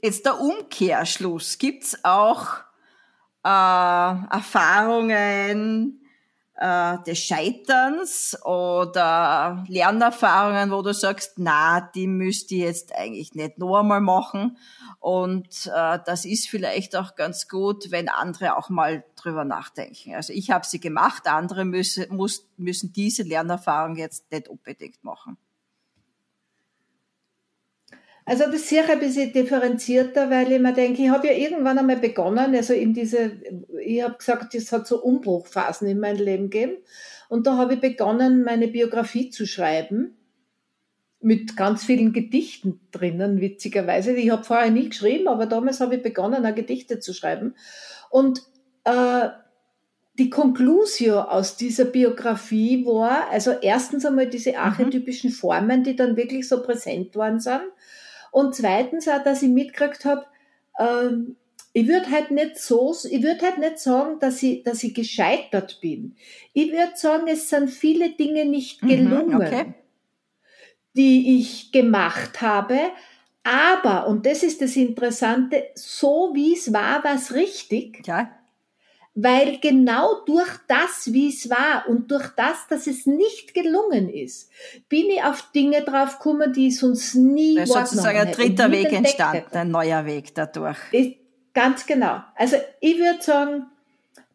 jetzt 0.00 0.24
der 0.26 0.40
Umkehrschluss. 0.40 1.58
Gibt's 1.58 2.04
auch 2.04 2.58
äh, 3.44 3.48
Erfahrungen, 4.30 6.00
äh, 6.58 6.98
des 7.06 7.18
Scheiterns 7.18 8.36
oder 8.44 9.64
Lernerfahrungen, 9.68 10.70
wo 10.70 10.82
du 10.82 10.94
sagst, 10.94 11.34
na, 11.36 11.80
die 11.80 12.06
müsste 12.06 12.54
ich 12.54 12.62
jetzt 12.62 12.94
eigentlich 12.94 13.34
nicht 13.34 13.58
noch 13.58 13.80
einmal 13.80 14.00
machen. 14.00 14.56
Und 14.98 15.70
äh, 15.72 15.98
das 16.04 16.24
ist 16.24 16.48
vielleicht 16.48 16.96
auch 16.96 17.14
ganz 17.14 17.48
gut, 17.48 17.90
wenn 17.90 18.08
andere 18.08 18.56
auch 18.56 18.70
mal 18.70 19.04
drüber 19.16 19.44
nachdenken. 19.44 20.14
Also 20.14 20.32
ich 20.32 20.50
habe 20.50 20.66
sie 20.66 20.80
gemacht, 20.80 21.26
andere 21.26 21.64
müssen, 21.64 22.14
muss, 22.14 22.48
müssen 22.56 22.92
diese 22.92 23.22
Lernerfahrung 23.22 23.96
jetzt 23.96 24.30
nicht 24.32 24.48
unbedingt 24.48 25.04
machen. 25.04 25.36
Also 28.28 28.50
das 28.50 28.68
sehe 28.68 28.82
ich 28.82 28.90
ein 28.90 28.98
bisschen 28.98 29.32
differenzierter, 29.32 30.28
weil 30.30 30.50
ich 30.50 30.58
mir 30.58 30.72
denke, 30.72 31.00
ich 31.00 31.08
habe 31.10 31.28
ja 31.28 31.32
irgendwann 31.32 31.78
einmal 31.78 31.96
begonnen, 31.96 32.56
also 32.56 32.74
in 32.74 32.92
diese, 32.92 33.40
ich 33.80 34.02
habe 34.02 34.18
gesagt, 34.18 34.52
es 34.56 34.72
hat 34.72 34.88
so 34.88 35.00
Umbruchphasen 35.00 35.86
in 35.86 36.00
meinem 36.00 36.18
Leben 36.18 36.50
gegeben. 36.50 36.78
Und 37.28 37.46
da 37.46 37.56
habe 37.56 37.74
ich 37.74 37.80
begonnen, 37.80 38.42
meine 38.42 38.66
Biografie 38.66 39.30
zu 39.30 39.46
schreiben, 39.46 40.16
mit 41.20 41.56
ganz 41.56 41.84
vielen 41.84 42.12
Gedichten 42.12 42.80
drinnen, 42.90 43.40
witzigerweise. 43.40 44.12
Ich 44.12 44.30
habe 44.30 44.42
vorher 44.42 44.70
nie 44.70 44.88
geschrieben, 44.88 45.28
aber 45.28 45.46
damals 45.46 45.78
habe 45.80 45.96
ich 45.96 46.02
begonnen, 46.02 46.44
auch 46.44 46.54
Gedichte 46.54 46.98
zu 46.98 47.14
schreiben. 47.14 47.54
Und 48.10 48.42
äh, 48.84 49.28
die 50.18 50.30
Conclusio 50.30 51.20
aus 51.20 51.56
dieser 51.56 51.84
Biografie 51.84 52.84
war, 52.84 53.30
also 53.30 53.52
erstens 53.52 54.04
einmal 54.04 54.28
diese 54.28 54.50
mhm. 54.50 54.56
archetypischen 54.56 55.30
Formen, 55.30 55.84
die 55.84 55.94
dann 55.94 56.16
wirklich 56.16 56.48
so 56.48 56.62
präsent 56.62 57.14
worden 57.14 57.38
sind. 57.38 57.62
Und 58.36 58.54
zweitens 58.54 59.08
auch, 59.08 59.22
dass 59.22 59.42
ich 59.42 59.48
mitgekriegt 59.48 60.04
habe, 60.04 60.26
ähm, 60.78 61.36
ich 61.72 61.88
würde 61.88 62.10
halt 62.10 62.30
nicht 62.32 62.58
so, 62.58 62.94
ich 63.10 63.22
würde 63.22 63.40
halt 63.40 63.56
nicht 63.56 63.78
sagen, 63.78 64.18
dass 64.20 64.42
ich, 64.42 64.62
dass 64.62 64.84
ich 64.84 64.92
gescheitert 64.92 65.78
bin. 65.80 66.16
Ich 66.52 66.70
würde 66.70 66.92
sagen, 66.96 67.28
es 67.28 67.48
sind 67.48 67.70
viele 67.70 68.10
Dinge 68.10 68.44
nicht 68.44 68.82
mhm, 68.82 68.88
gelungen, 68.88 69.28
mhm, 69.28 69.36
okay. 69.36 69.74
die 70.94 71.40
ich 71.40 71.72
gemacht 71.72 72.42
habe. 72.42 72.78
Aber, 73.42 74.06
und 74.06 74.26
das 74.26 74.42
ist 74.42 74.60
das 74.60 74.76
Interessante, 74.76 75.68
so 75.74 76.32
wie 76.34 76.52
es 76.52 76.74
war, 76.74 77.02
war 77.04 77.14
es 77.14 77.32
richtig. 77.32 78.06
Ja 78.06 78.28
weil 79.16 79.58
genau 79.60 80.20
durch 80.26 80.50
das, 80.68 81.10
wie 81.10 81.30
es 81.30 81.48
war 81.48 81.88
und 81.88 82.10
durch 82.10 82.28
das, 82.36 82.68
dass 82.68 82.86
es 82.86 83.06
nicht 83.06 83.54
gelungen 83.54 84.10
ist, 84.10 84.50
bin 84.90 85.06
ich 85.06 85.24
auf 85.24 85.50
Dinge 85.52 85.82
draufgekommen, 85.82 86.52
die 86.52 86.68
ich 86.68 86.78
sonst 86.78 87.14
nie 87.14 87.56
ist 87.56 87.72
sozusagen 87.72 88.18
ein 88.18 88.32
dritter 88.32 88.70
Weg 88.70 88.92
entstanden, 88.92 89.56
ein 89.56 89.70
neuer 89.70 90.04
Weg 90.04 90.34
dadurch. 90.34 90.76
Ich, 90.92 91.16
ganz 91.54 91.86
genau. 91.86 92.20
Also 92.34 92.56
ich 92.80 92.98
würde 92.98 93.22
sagen, 93.22 93.66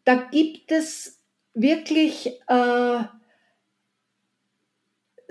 da 0.04 0.16
gibt 0.16 0.72
es 0.72 1.20
wirklich 1.54 2.40
äh, 2.48 2.98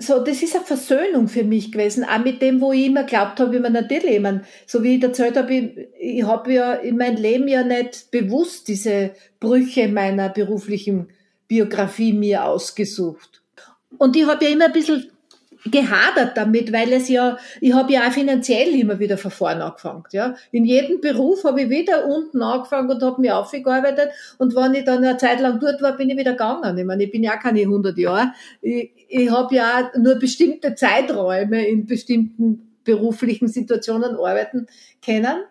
so, 0.02 0.22
das 0.24 0.42
ist 0.42 0.56
eine 0.56 0.64
Versöhnung 0.64 1.28
für 1.28 1.44
mich 1.44 1.72
gewesen, 1.72 2.04
auch 2.04 2.18
mit 2.18 2.42
dem, 2.42 2.60
wo 2.60 2.72
ich 2.72 2.86
immer 2.86 3.04
glaubt 3.04 3.40
habe, 3.40 3.52
wie 3.52 3.58
man 3.58 3.72
natürlich, 3.72 4.16
ich 4.16 4.20
meine, 4.20 4.44
so 4.66 4.82
wie 4.82 4.96
ich 4.96 5.02
erzählt 5.02 5.36
habe, 5.36 5.54
ich, 5.54 5.88
ich 5.98 6.24
habe 6.24 6.52
ja 6.52 6.74
in 6.74 6.96
meinem 6.96 7.16
Leben 7.16 7.48
ja 7.48 7.62
nicht 7.62 8.10
bewusst 8.10 8.68
diese 8.68 9.12
Brüche 9.40 9.88
meiner 9.88 10.28
beruflichen 10.28 11.08
Biografie 11.48 12.12
mir 12.12 12.44
ausgesucht. 12.44 13.42
Und 13.98 14.16
ich 14.16 14.26
habe 14.26 14.44
ja 14.44 14.50
immer 14.50 14.66
ein 14.66 14.72
bisschen 14.72 15.11
gehadert 15.64 16.36
damit, 16.36 16.72
weil 16.72 16.92
es 16.92 17.08
ja, 17.08 17.36
ich 17.60 17.72
habe 17.72 17.92
ja 17.92 18.08
auch 18.08 18.12
finanziell 18.12 18.68
immer 18.74 18.98
wieder 18.98 19.16
von 19.16 19.30
vorne 19.30 19.64
angefangen. 19.64 20.02
Ja. 20.10 20.34
In 20.50 20.64
jedem 20.64 21.00
Beruf 21.00 21.44
habe 21.44 21.62
ich 21.62 21.70
wieder 21.70 22.06
unten 22.06 22.42
angefangen 22.42 22.90
und 22.90 23.02
habe 23.02 23.20
mich 23.20 23.30
aufgearbeitet 23.30 24.10
und 24.38 24.56
wenn 24.56 24.74
ich 24.74 24.84
dann 24.84 25.04
eine 25.04 25.16
Zeit 25.16 25.40
lang 25.40 25.60
dort 25.60 25.80
war, 25.80 25.96
bin 25.96 26.10
ich 26.10 26.16
wieder 26.16 26.32
gegangen. 26.32 26.76
Ich 26.76 26.84
meine, 26.84 27.04
ich 27.04 27.12
bin 27.12 27.22
ja 27.22 27.36
keine 27.36 27.60
100 27.60 27.96
Jahre. 27.96 28.32
Ich, 28.60 28.90
ich 29.08 29.30
habe 29.30 29.54
ja 29.54 29.90
nur 29.96 30.16
bestimmte 30.16 30.74
Zeiträume 30.74 31.66
in 31.66 31.86
bestimmten 31.86 32.72
beruflichen 32.84 33.48
Situationen 33.48 34.16
arbeiten 34.16 34.66
können. 35.04 35.44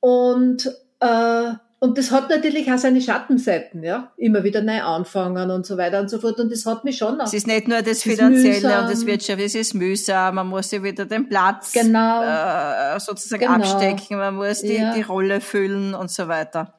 Und 0.00 0.66
äh, 1.00 1.52
und 1.80 1.98
das 1.98 2.10
hat 2.10 2.30
natürlich 2.30 2.72
auch 2.72 2.78
seine 2.78 3.00
Schattenseiten, 3.00 3.82
ja. 3.82 4.12
Immer 4.16 4.42
wieder 4.42 4.62
neu 4.62 4.80
anfangen 4.82 5.50
und 5.50 5.66
so 5.66 5.76
weiter 5.76 6.00
und 6.00 6.08
so 6.08 6.18
fort. 6.18 6.40
Und 6.40 6.50
das 6.50 6.64
hat 6.64 6.84
mich 6.84 6.96
schon 6.96 7.20
auch. 7.20 7.26
Es 7.26 7.34
ist 7.34 7.46
nicht 7.46 7.68
nur 7.68 7.82
das 7.82 8.02
Finanzielle 8.02 8.80
und 8.80 8.90
das 8.90 9.04
Wirtschaft, 9.04 9.40
es 9.40 9.54
ist 9.54 9.74
mühsam. 9.74 10.36
Man 10.36 10.48
muss 10.48 10.70
ja 10.70 10.82
wieder 10.82 11.04
den 11.04 11.28
Platz 11.28 11.72
genau. 11.72 12.22
äh, 12.22 12.98
sozusagen 13.00 13.42
genau. 13.42 13.56
abstecken, 13.56 14.16
man 14.16 14.36
muss 14.36 14.62
die, 14.62 14.76
ja. 14.76 14.94
die 14.94 15.02
Rolle 15.02 15.40
füllen 15.40 15.94
und 15.94 16.10
so 16.10 16.26
weiter. 16.28 16.74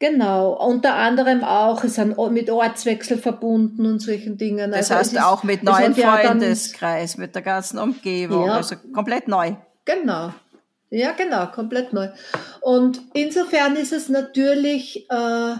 Genau, 0.00 0.52
unter 0.52 0.94
anderem 0.94 1.42
auch, 1.42 1.82
es 1.82 1.96
sind 1.96 2.16
mit 2.30 2.50
Ortswechsel 2.50 3.18
verbunden 3.18 3.84
und 3.84 3.98
solchen 3.98 4.38
Dingen. 4.38 4.70
Das 4.70 4.92
also 4.92 4.94
heißt 4.94 5.12
ist, 5.14 5.22
auch 5.22 5.42
mit 5.42 5.64
neuen 5.64 5.94
Freundeskreis, 5.94 7.16
mit 7.16 7.34
der 7.34 7.42
ganzen 7.42 7.78
Umgebung, 7.78 8.46
ja. 8.46 8.54
also 8.54 8.76
komplett 8.94 9.26
neu. 9.26 9.54
Genau, 9.84 10.32
ja, 10.90 11.12
genau, 11.12 11.46
komplett 11.46 11.92
neu. 11.92 12.08
Und 12.60 13.00
insofern 13.14 13.76
ist 13.76 13.92
es 13.92 14.08
natürlich 14.08 15.08
äh, 15.10 15.54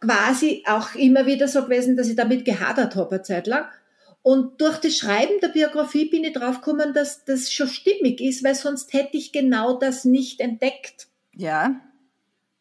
quasi 0.00 0.64
auch 0.66 0.94
immer 0.94 1.26
wieder 1.26 1.48
so 1.48 1.64
gewesen, 1.64 1.96
dass 1.96 2.08
ich 2.08 2.16
damit 2.16 2.44
gehadert 2.44 2.96
habe 2.96 3.16
eine 3.16 3.22
Zeit 3.22 3.46
lang. 3.46 3.66
Und 4.22 4.60
durch 4.60 4.78
das 4.78 4.96
Schreiben 4.96 5.40
der 5.42 5.48
Biografie 5.48 6.08
bin 6.08 6.24
ich 6.24 6.32
draufgekommen, 6.32 6.94
dass 6.94 7.24
das 7.24 7.52
schon 7.52 7.68
stimmig 7.68 8.20
ist, 8.20 8.44
weil 8.44 8.54
sonst 8.54 8.92
hätte 8.92 9.16
ich 9.16 9.32
genau 9.32 9.78
das 9.78 10.04
nicht 10.04 10.40
entdeckt. 10.40 11.08
Ja. 11.34 11.80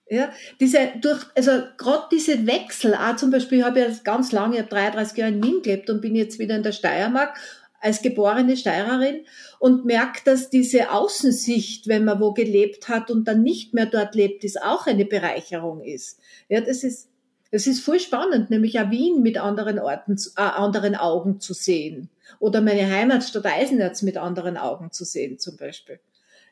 Ja, 0.10 0.30
diese 0.60 0.92
durch, 1.00 1.26
also 1.38 1.52
gerade 1.78 2.08
diese 2.12 2.46
Wechsel, 2.46 2.96
auch 2.96 3.16
zum 3.16 3.32
Beispiel, 3.32 3.60
ich 3.60 3.64
habe 3.64 3.80
ja 3.80 3.88
ganz 4.04 4.34
lange, 4.34 4.56
ich 4.56 4.62
habe 4.62 4.70
33 4.70 5.18
Jahre 5.18 5.32
in 5.32 5.42
Wien 5.42 5.62
gelebt 5.62 5.90
und 5.90 6.02
bin 6.02 6.16
jetzt 6.18 6.38
wieder 6.38 6.58
in 6.58 6.64
der 6.64 6.74
Steiermark 6.74 7.38
als 7.82 8.02
geborene 8.02 8.56
Steirerin 8.56 9.26
und 9.60 9.86
merkt, 9.86 10.28
dass 10.28 10.50
diese 10.50 10.92
Außensicht, 10.92 11.88
wenn 11.88 12.06
man 12.06 12.22
wo 12.22 12.32
gelebt 12.32 12.88
hat 12.88 13.12
und 13.12 13.28
dann 13.28 13.42
nicht 13.42 13.74
mehr 13.74 13.88
dort 13.88 14.16
lebt, 14.16 14.44
ist 14.44 14.62
auch 14.62 14.86
eine 14.86 15.06
Bereicherung 15.06 15.82
ist. 15.82 16.20
Ja, 16.48 16.62
das 16.62 16.84
ist, 16.84 17.10
das 17.52 17.68
ist 17.68 17.82
voll 17.82 18.00
spannend, 18.00 18.50
nämlich 18.50 18.80
auch 18.80 18.92
Wien 18.92 19.22
mit 19.22 19.38
anderen 19.38 19.80
Orten, 19.80 20.16
äh, 20.38 20.42
anderen 20.42 20.96
Augen 20.96 21.40
zu 21.42 21.54
sehen. 21.54 22.10
Oder 22.40 22.62
meine 22.62 22.90
Heimatstadt 22.90 23.46
Eisenerz 23.46 24.04
mit 24.04 24.16
anderen 24.16 24.58
Augen 24.58 24.92
zu 24.92 25.04
sehen, 25.04 25.40
zum 25.40 25.58
Beispiel. 25.58 26.00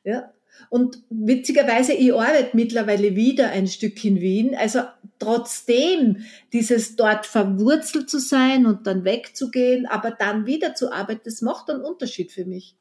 Ja, 0.04 0.34
und 0.70 1.02
witzigerweise, 1.10 1.94
ich 1.94 2.14
arbeite 2.14 2.56
mittlerweile 2.56 3.16
wieder 3.16 3.50
ein 3.50 3.68
Stück 3.68 4.04
in 4.04 4.22
Wien. 4.22 4.56
Also 4.56 4.82
trotzdem 5.18 6.26
dieses 6.54 6.96
dort 6.96 7.26
verwurzelt 7.26 8.10
zu 8.10 8.20
sein 8.20 8.66
und 8.66 8.86
dann 8.86 9.04
wegzugehen, 9.04 9.86
aber 9.86 10.12
dann 10.12 10.46
wieder 10.46 10.76
zu 10.76 10.92
arbeiten, 10.92 11.22
das 11.26 11.42
macht 11.42 11.70
einen 11.70 11.84
Unterschied 11.84 12.32
für 12.32 12.46
mich. 12.46 12.76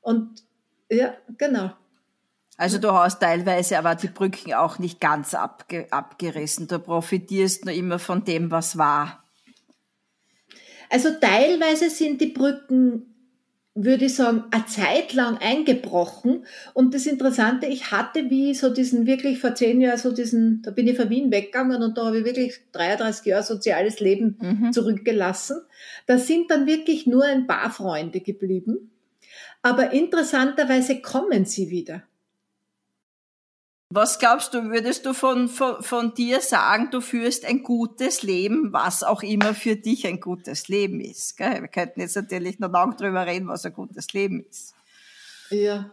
Und 0.00 0.44
ja, 0.90 1.14
genau. 1.38 1.72
Also 2.56 2.78
du 2.78 2.92
hast 2.92 3.20
teilweise 3.20 3.78
aber 3.78 3.94
die 3.94 4.08
Brücken 4.08 4.52
auch 4.54 4.78
nicht 4.78 5.00
ganz 5.00 5.34
abge 5.34 5.86
abgerissen. 5.90 6.68
Du 6.68 6.78
profitierst 6.78 7.64
nur 7.64 7.74
immer 7.74 7.98
von 7.98 8.24
dem, 8.24 8.50
was 8.50 8.76
war. 8.76 9.24
Also 10.90 11.08
teilweise 11.18 11.88
sind 11.88 12.20
die 12.20 12.26
Brücken 12.26 13.11
würde 13.74 14.04
ich 14.04 14.14
sagen, 14.14 14.44
eine 14.50 14.66
Zeit 14.66 15.14
lang 15.14 15.38
eingebrochen. 15.38 16.44
Und 16.74 16.94
das 16.94 17.06
Interessante, 17.06 17.66
ich 17.66 17.90
hatte 17.90 18.28
wie 18.28 18.54
so 18.54 18.68
diesen 18.68 19.06
wirklich 19.06 19.38
vor 19.38 19.54
zehn 19.54 19.80
Jahren 19.80 19.98
so 19.98 20.12
diesen, 20.12 20.60
da 20.62 20.70
bin 20.70 20.86
ich 20.86 20.96
von 20.96 21.08
Wien 21.08 21.30
weggegangen 21.30 21.82
und 21.82 21.96
da 21.96 22.06
habe 22.06 22.18
ich 22.18 22.24
wirklich 22.24 22.60
33 22.72 23.26
Jahre 23.26 23.42
soziales 23.42 24.00
Leben 24.00 24.36
mhm. 24.40 24.72
zurückgelassen. 24.72 25.60
Da 26.06 26.18
sind 26.18 26.50
dann 26.50 26.66
wirklich 26.66 27.06
nur 27.06 27.24
ein 27.24 27.46
paar 27.46 27.70
Freunde 27.70 28.20
geblieben. 28.20 28.90
Aber 29.62 29.92
interessanterweise 29.92 31.00
kommen 31.00 31.46
sie 31.46 31.70
wieder. 31.70 32.02
Was 33.94 34.18
glaubst 34.18 34.54
du, 34.54 34.70
würdest 34.70 35.04
du 35.04 35.12
von, 35.12 35.48
von, 35.48 35.82
von 35.82 36.14
dir 36.14 36.40
sagen, 36.40 36.88
du 36.90 37.02
führst 37.02 37.44
ein 37.44 37.62
gutes 37.62 38.22
Leben, 38.22 38.72
was 38.72 39.02
auch 39.02 39.22
immer 39.22 39.52
für 39.52 39.76
dich 39.76 40.06
ein 40.06 40.18
gutes 40.18 40.68
Leben 40.68 40.98
ist? 40.98 41.36
Gell? 41.36 41.60
Wir 41.60 41.68
könnten 41.68 42.00
jetzt 42.00 42.16
natürlich 42.16 42.58
noch 42.58 42.72
lange 42.72 42.96
drüber 42.96 43.26
reden, 43.26 43.48
was 43.48 43.66
ein 43.66 43.74
gutes 43.74 44.10
Leben 44.14 44.46
ist. 44.48 44.74
Ja, 45.50 45.90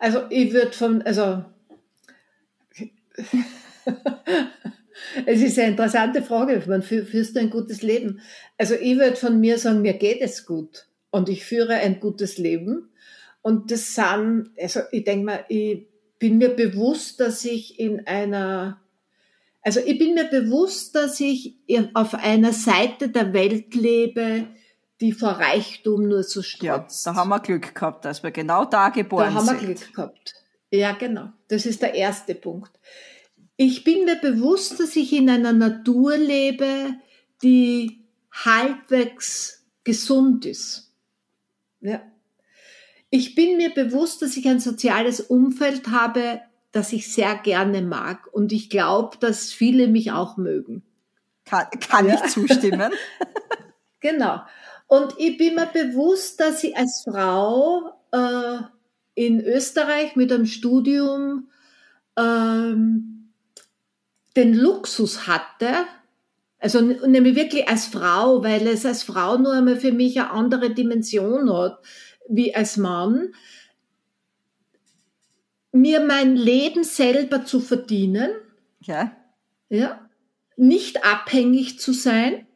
also 0.00 0.22
ich 0.30 0.52
würde 0.52 0.72
von, 0.72 1.02
also 1.02 1.44
es 5.26 5.40
ist 5.42 5.60
eine 5.60 5.68
interessante 5.68 6.22
Frage, 6.22 6.60
man 6.66 6.82
führst 6.82 7.36
du 7.36 7.40
ein 7.40 7.50
gutes 7.50 7.82
Leben? 7.82 8.20
Also 8.58 8.74
ich 8.74 8.98
würde 8.98 9.14
von 9.14 9.38
mir 9.38 9.58
sagen, 9.58 9.82
mir 9.82 9.94
geht 9.94 10.22
es 10.22 10.44
gut 10.44 10.88
und 11.12 11.28
ich 11.28 11.44
führe 11.44 11.74
ein 11.74 12.00
gutes 12.00 12.36
Leben. 12.36 12.90
Und 13.42 13.70
das 13.70 13.94
sind, 13.94 14.50
also 14.60 14.80
ich 14.90 15.04
denke 15.04 15.24
mal, 15.24 15.44
ich 15.48 15.91
bin 16.22 16.38
mir 16.38 16.50
bewusst, 16.50 17.18
dass 17.18 17.44
ich 17.44 17.80
in 17.80 18.06
einer, 18.06 18.80
also 19.60 19.80
ich 19.80 19.98
bin 19.98 20.14
mir 20.14 20.26
bewusst, 20.26 20.94
dass 20.94 21.18
ich 21.18 21.58
auf 21.94 22.14
einer 22.14 22.52
Seite 22.52 23.08
der 23.08 23.32
Welt 23.32 23.74
lebe, 23.74 24.46
die 25.00 25.10
vor 25.10 25.30
Reichtum 25.30 26.06
nur 26.06 26.22
so 26.22 26.40
strotzt. 26.40 27.06
Ja, 27.06 27.12
da 27.12 27.18
haben 27.18 27.30
wir 27.30 27.40
Glück 27.40 27.74
gehabt, 27.74 28.04
dass 28.04 28.22
wir 28.22 28.30
genau 28.30 28.64
da 28.64 28.90
geboren 28.90 29.32
sind. 29.32 29.34
Da 29.34 29.40
haben 29.40 29.60
wir 29.60 29.74
Glück 29.74 29.92
gehabt. 29.92 30.34
Ja, 30.70 30.92
genau. 30.92 31.30
Das 31.48 31.66
ist 31.66 31.82
der 31.82 31.94
erste 31.94 32.36
Punkt. 32.36 32.70
Ich 33.56 33.82
bin 33.82 34.04
mir 34.04 34.14
bewusst, 34.14 34.78
dass 34.78 34.94
ich 34.94 35.12
in 35.12 35.28
einer 35.28 35.52
Natur 35.52 36.16
lebe, 36.16 36.94
die 37.42 38.06
halbwegs 38.30 39.66
gesund 39.82 40.46
ist. 40.46 40.92
Ja. 41.80 42.00
Ich 43.14 43.34
bin 43.34 43.58
mir 43.58 43.68
bewusst, 43.68 44.22
dass 44.22 44.38
ich 44.38 44.48
ein 44.48 44.58
soziales 44.58 45.20
Umfeld 45.20 45.88
habe, 45.88 46.40
das 46.70 46.94
ich 46.94 47.12
sehr 47.12 47.34
gerne 47.34 47.82
mag. 47.82 48.26
Und 48.32 48.52
ich 48.52 48.70
glaube, 48.70 49.18
dass 49.20 49.52
viele 49.52 49.86
mich 49.86 50.12
auch 50.12 50.38
mögen. 50.38 50.82
Kann, 51.44 51.66
kann 51.86 52.08
ja. 52.08 52.14
ich 52.14 52.32
zustimmen. 52.32 52.90
genau. 54.00 54.40
Und 54.86 55.12
ich 55.18 55.36
bin 55.36 55.56
mir 55.56 55.66
bewusst, 55.66 56.40
dass 56.40 56.64
ich 56.64 56.74
als 56.74 57.02
Frau 57.04 57.92
äh, 58.12 58.56
in 59.14 59.44
Österreich 59.44 60.16
mit 60.16 60.32
einem 60.32 60.46
Studium 60.46 61.50
ähm, 62.16 63.34
den 64.38 64.54
Luxus 64.54 65.26
hatte, 65.26 65.84
also 66.58 66.80
nämlich 66.80 67.34
wirklich 67.34 67.68
als 67.68 67.84
Frau, 67.84 68.42
weil 68.42 68.66
es 68.68 68.86
als 68.86 69.02
Frau 69.02 69.36
nur 69.36 69.52
einmal 69.52 69.76
für 69.76 69.92
mich 69.92 70.18
eine 70.18 70.30
andere 70.30 70.70
Dimension 70.70 71.52
hat 71.52 71.78
wie 72.28 72.54
als 72.54 72.76
Mann, 72.76 73.34
mir 75.72 76.00
mein 76.00 76.36
Leben 76.36 76.84
selber 76.84 77.44
zu 77.44 77.60
verdienen. 77.60 78.30
Ja. 78.80 79.16
Ja. 79.68 80.08
Nicht 80.56 81.04
abhängig 81.04 81.80
zu 81.80 81.92
sein 81.92 82.46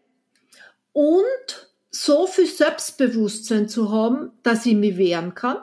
und 0.93 1.73
so 1.91 2.27
viel 2.27 2.47
Selbstbewusstsein 2.47 3.69
zu 3.69 3.91
haben, 3.91 4.33
dass 4.43 4.67
ich 4.67 4.75
mich 4.75 4.99
wehren 4.99 5.35
kann. 5.35 5.59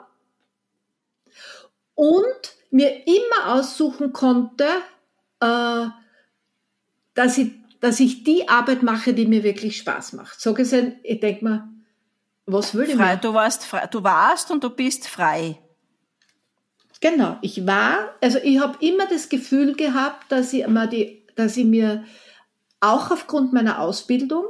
Und 1.94 2.56
mir 2.70 3.06
immer 3.06 3.54
aussuchen 3.54 4.12
konnte, 4.12 4.66
äh, 5.38 5.86
dass 7.14 7.38
ich, 7.38 7.52
dass 7.80 8.00
ich 8.00 8.24
die 8.24 8.48
Arbeit 8.48 8.82
mache, 8.82 9.14
die 9.14 9.26
mir 9.26 9.44
wirklich 9.44 9.76
Spaß 9.76 10.14
macht. 10.14 10.40
So 10.40 10.54
gesehen, 10.54 10.96
ich 11.04 11.20
denke 11.20 11.44
mal, 11.44 11.68
was 12.46 12.74
will 12.74 12.88
ich 12.88 12.96
frei, 12.96 13.16
du 13.16 13.32
warst 13.34 13.64
frei, 13.64 13.86
du 13.90 14.02
warst 14.02 14.50
und 14.50 14.62
du 14.62 14.70
bist 14.70 15.08
frei. 15.08 15.58
Genau, 17.00 17.36
ich 17.42 17.66
war, 17.66 18.14
also 18.22 18.38
ich 18.42 18.60
habe 18.60 18.78
immer 18.84 19.06
das 19.06 19.28
Gefühl 19.28 19.74
gehabt, 19.74 20.30
dass 20.30 20.52
ich, 20.52 20.66
mir 20.66 20.86
die, 20.86 21.26
dass 21.36 21.56
ich 21.56 21.66
mir 21.66 22.04
auch 22.80 23.10
aufgrund 23.10 23.52
meiner 23.52 23.80
Ausbildung 23.80 24.44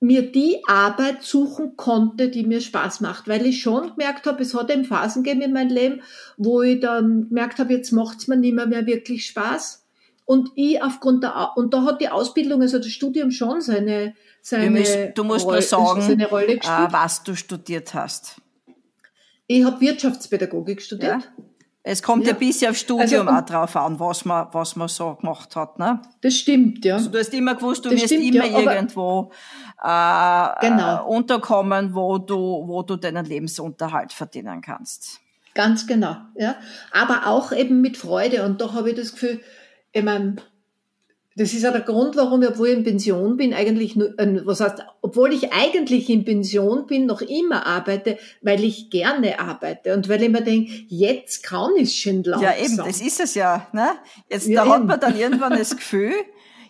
mir 0.00 0.30
die 0.30 0.62
Arbeit 0.66 1.22
suchen 1.22 1.76
konnte, 1.76 2.28
die 2.28 2.44
mir 2.44 2.60
Spaß 2.60 3.00
macht, 3.00 3.26
weil 3.26 3.46
ich 3.46 3.62
schon 3.62 3.90
gemerkt 3.90 4.26
habe, 4.26 4.42
es 4.42 4.54
hat 4.54 4.70
eben 4.70 4.84
Phasen 4.84 5.22
gegeben 5.22 5.42
in 5.42 5.52
meinem 5.52 5.70
Leben, 5.70 6.02
wo 6.36 6.62
ich 6.62 6.80
dann 6.80 7.28
gemerkt 7.28 7.58
habe, 7.58 7.72
jetzt 7.72 7.90
macht 7.92 8.18
es 8.18 8.28
mir 8.28 8.36
nicht 8.36 8.54
mehr, 8.54 8.66
mehr 8.66 8.86
wirklich 8.86 9.26
Spaß. 9.26 9.83
Und 10.26 10.50
ich 10.54 10.82
aufgrund 10.82 11.22
der, 11.22 11.52
und 11.56 11.74
da 11.74 11.82
hat 11.84 12.00
die 12.00 12.08
Ausbildung, 12.08 12.62
also 12.62 12.78
das 12.78 12.88
Studium 12.88 13.30
schon 13.30 13.60
seine, 13.60 14.14
seine 14.40 14.70
musst, 14.70 14.98
du 15.14 15.24
musst 15.24 15.44
Rolle, 15.44 15.58
nur 15.58 15.62
sagen, 15.62 16.20
äh, 16.20 16.88
was 16.90 17.22
du 17.22 17.34
studiert 17.34 17.92
hast. 17.92 18.40
Ich 19.46 19.64
habe 19.64 19.80
Wirtschaftspädagogik 19.80 20.80
studiert. 20.80 21.22
Ja. 21.22 21.44
Es 21.86 22.02
kommt 22.02 22.24
ja, 22.24 22.32
ja 22.32 22.38
bisschen 22.38 22.70
auf 22.70 22.78
Studium 22.78 23.28
also, 23.28 23.42
auch 23.42 23.44
drauf 23.44 23.76
an, 23.76 24.00
was 24.00 24.24
man, 24.24 24.48
was 24.52 24.74
man 24.74 24.88
so 24.88 25.16
gemacht 25.16 25.54
hat. 25.54 25.78
Ne? 25.78 26.00
Das 26.22 26.34
stimmt, 26.34 26.82
ja. 26.82 26.94
Also, 26.94 27.10
du 27.10 27.18
hast 27.18 27.34
immer 27.34 27.54
gewusst, 27.54 27.84
du 27.84 27.90
das 27.90 28.00
wirst 28.00 28.14
stimmt, 28.14 28.34
immer 28.34 28.46
ja, 28.46 28.72
irgendwo 28.72 29.30
äh, 29.82 30.66
genau. 30.66 31.06
unterkommen, 31.06 31.94
wo 31.94 32.16
du, 32.16 32.36
wo 32.66 32.82
du 32.82 32.96
deinen 32.96 33.26
Lebensunterhalt 33.26 34.14
verdienen 34.14 34.62
kannst. 34.62 35.20
Ganz 35.52 35.86
genau, 35.86 36.16
ja. 36.36 36.56
Aber 36.90 37.26
auch 37.26 37.52
eben 37.52 37.82
mit 37.82 37.98
Freude. 37.98 38.46
Und 38.46 38.62
da 38.62 38.72
habe 38.72 38.90
ich 38.90 38.96
das 38.96 39.12
Gefühl, 39.12 39.40
ich 39.94 40.02
meine, 40.02 40.36
das 41.36 41.52
ist 41.52 41.62
ja 41.62 41.72
der 41.72 41.80
Grund, 41.80 42.16
warum 42.16 42.42
ich, 42.42 42.48
obwohl 42.48 42.68
ich 42.68 42.76
in 42.76 42.84
Pension 42.84 43.36
bin, 43.36 43.54
eigentlich 43.54 43.96
nur, 43.96 44.16
äh, 44.18 44.46
was 44.46 44.60
heißt, 44.60 44.84
obwohl 45.02 45.32
ich 45.32 45.52
eigentlich 45.52 46.08
in 46.08 46.24
Pension 46.24 46.86
bin, 46.86 47.06
noch 47.06 47.22
immer 47.22 47.66
arbeite, 47.66 48.18
weil 48.42 48.62
ich 48.62 48.90
gerne 48.90 49.40
arbeite 49.40 49.94
und 49.94 50.08
weil 50.08 50.22
ich 50.22 50.28
mir 50.28 50.42
denke, 50.42 50.70
jetzt 50.88 51.42
kann 51.42 51.70
ich 51.76 52.00
schon 52.00 52.22
langsam. 52.22 52.42
Ja, 52.42 52.56
eben, 52.56 52.76
das 52.76 53.00
ist 53.00 53.20
es 53.20 53.34
ja, 53.34 53.66
ne? 53.72 53.90
Jetzt, 54.28 54.46
ja, 54.46 54.60
da 54.60 54.66
eben. 54.66 54.74
hat 54.74 54.86
man 54.86 55.00
dann 55.00 55.18
irgendwann 55.18 55.58
das 55.58 55.74
Gefühl, 55.76 56.14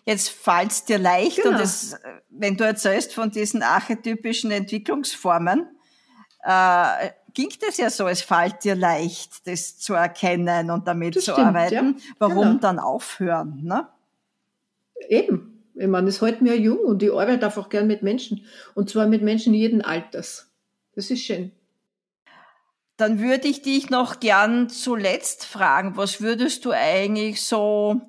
jetzt 0.06 0.30
fällt's 0.30 0.84
dir 0.84 0.98
leicht 0.98 1.37
genau. 1.37 1.50
und 1.50 1.60
das, 1.60 1.96
wenn 2.30 2.56
du 2.56 2.64
erzählst 2.64 3.12
von 3.12 3.30
diesen 3.30 3.62
archetypischen 3.62 4.50
Entwicklungsformen, 4.50 5.66
äh, 6.42 7.10
ging 7.35 7.53
das 7.61 7.77
ja 7.77 7.90
so, 7.90 8.07
es 8.07 8.23
fällt 8.23 8.64
dir 8.64 8.75
leicht, 8.75 9.47
das 9.47 9.79
zu 9.79 9.94
erkennen 9.94 10.70
und 10.70 10.87
damit 10.87 11.16
das 11.16 11.25
zu 11.25 11.33
stimmt, 11.33 11.49
arbeiten. 11.49 11.97
Ja. 11.99 12.14
Warum 12.18 12.44
genau. 12.44 12.61
dann 12.61 12.79
aufhören, 12.79 13.61
ne? 13.64 13.88
Eben. 15.09 15.51
Ich 15.75 15.88
meine, 15.88 16.09
es 16.09 16.23
hält 16.23 16.40
mir 16.40 16.57
jung 16.57 16.79
und 16.79 17.03
ich 17.03 17.12
arbeite 17.12 17.47
einfach 17.47 17.68
gern 17.68 17.88
mit 17.88 18.03
Menschen. 18.03 18.47
Und 18.75 18.90
zwar 18.90 19.09
mit 19.09 19.23
Menschen 19.23 19.53
jeden 19.55 19.83
Alters. 19.83 20.49
Das 20.94 21.11
ist 21.11 21.25
schön. 21.25 21.51
Dann 22.97 23.20
würde 23.20 23.49
ich 23.49 23.62
dich 23.62 23.90
noch 23.90 24.20
gern 24.20 24.68
zuletzt 24.68 25.44
fragen, 25.44 25.97
was 25.97 26.20
würdest 26.20 26.64
du 26.64 26.70
eigentlich 26.70 27.42
so 27.42 28.01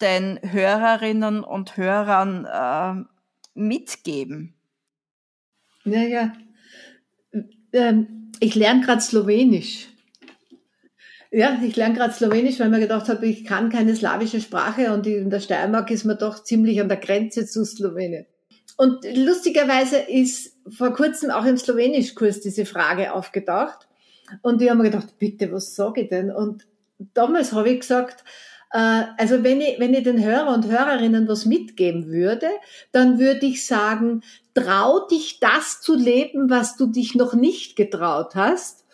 den 0.00 0.38
Hörerinnen 0.42 1.42
und 1.42 1.76
Hörern 1.76 2.44
äh, 2.44 3.04
mitgeben? 3.58 4.54
Naja, 5.82 6.32
ähm, 7.72 8.17
ich 8.40 8.54
lerne 8.54 8.80
gerade 8.84 9.00
Slowenisch. 9.00 9.88
Ja, 11.30 11.60
ich 11.62 11.76
lerne 11.76 11.94
gerade 11.94 12.14
Slowenisch, 12.14 12.58
weil 12.58 12.70
mir 12.70 12.80
gedacht 12.80 13.08
habe, 13.08 13.26
ich 13.26 13.44
kann 13.44 13.68
keine 13.68 13.94
slawische 13.94 14.40
Sprache 14.40 14.92
und 14.92 15.06
in 15.06 15.28
der 15.28 15.40
Steiermark 15.40 15.90
ist 15.90 16.04
man 16.04 16.18
doch 16.18 16.42
ziemlich 16.42 16.80
an 16.80 16.88
der 16.88 16.96
Grenze 16.96 17.46
zu 17.46 17.64
Slowenien. 17.64 18.26
Und 18.78 19.04
lustigerweise 19.14 19.98
ist 19.98 20.56
vor 20.70 20.92
kurzem 20.92 21.30
auch 21.30 21.44
im 21.44 21.58
Slowenischkurs 21.58 22.40
diese 22.40 22.64
Frage 22.64 23.12
aufgetaucht. 23.12 23.88
Und 24.42 24.62
ich 24.62 24.70
habe 24.70 24.78
mir 24.78 24.90
gedacht, 24.90 25.18
bitte, 25.18 25.50
was 25.52 25.74
sage 25.74 26.02
ich 26.02 26.08
denn? 26.08 26.30
Und 26.30 26.66
damals 27.12 27.52
habe 27.52 27.70
ich 27.70 27.80
gesagt, 27.80 28.24
also 28.76 29.42
wenn 29.42 29.60
ich, 29.60 29.80
wenn 29.80 29.94
ich 29.94 30.02
den 30.04 30.22
Hörer 30.22 30.52
und 30.52 30.66
Hörerinnen 30.66 31.26
was 31.26 31.46
mitgeben 31.46 32.08
würde, 32.08 32.48
dann 32.92 33.18
würde 33.18 33.46
ich 33.46 33.66
sagen, 33.66 34.22
trau 34.54 35.06
dich 35.06 35.40
das 35.40 35.80
zu 35.80 35.94
leben, 35.94 36.50
was 36.50 36.76
du 36.76 36.86
dich 36.86 37.14
noch 37.14 37.34
nicht 37.34 37.76
getraut 37.76 38.34
hast 38.34 38.84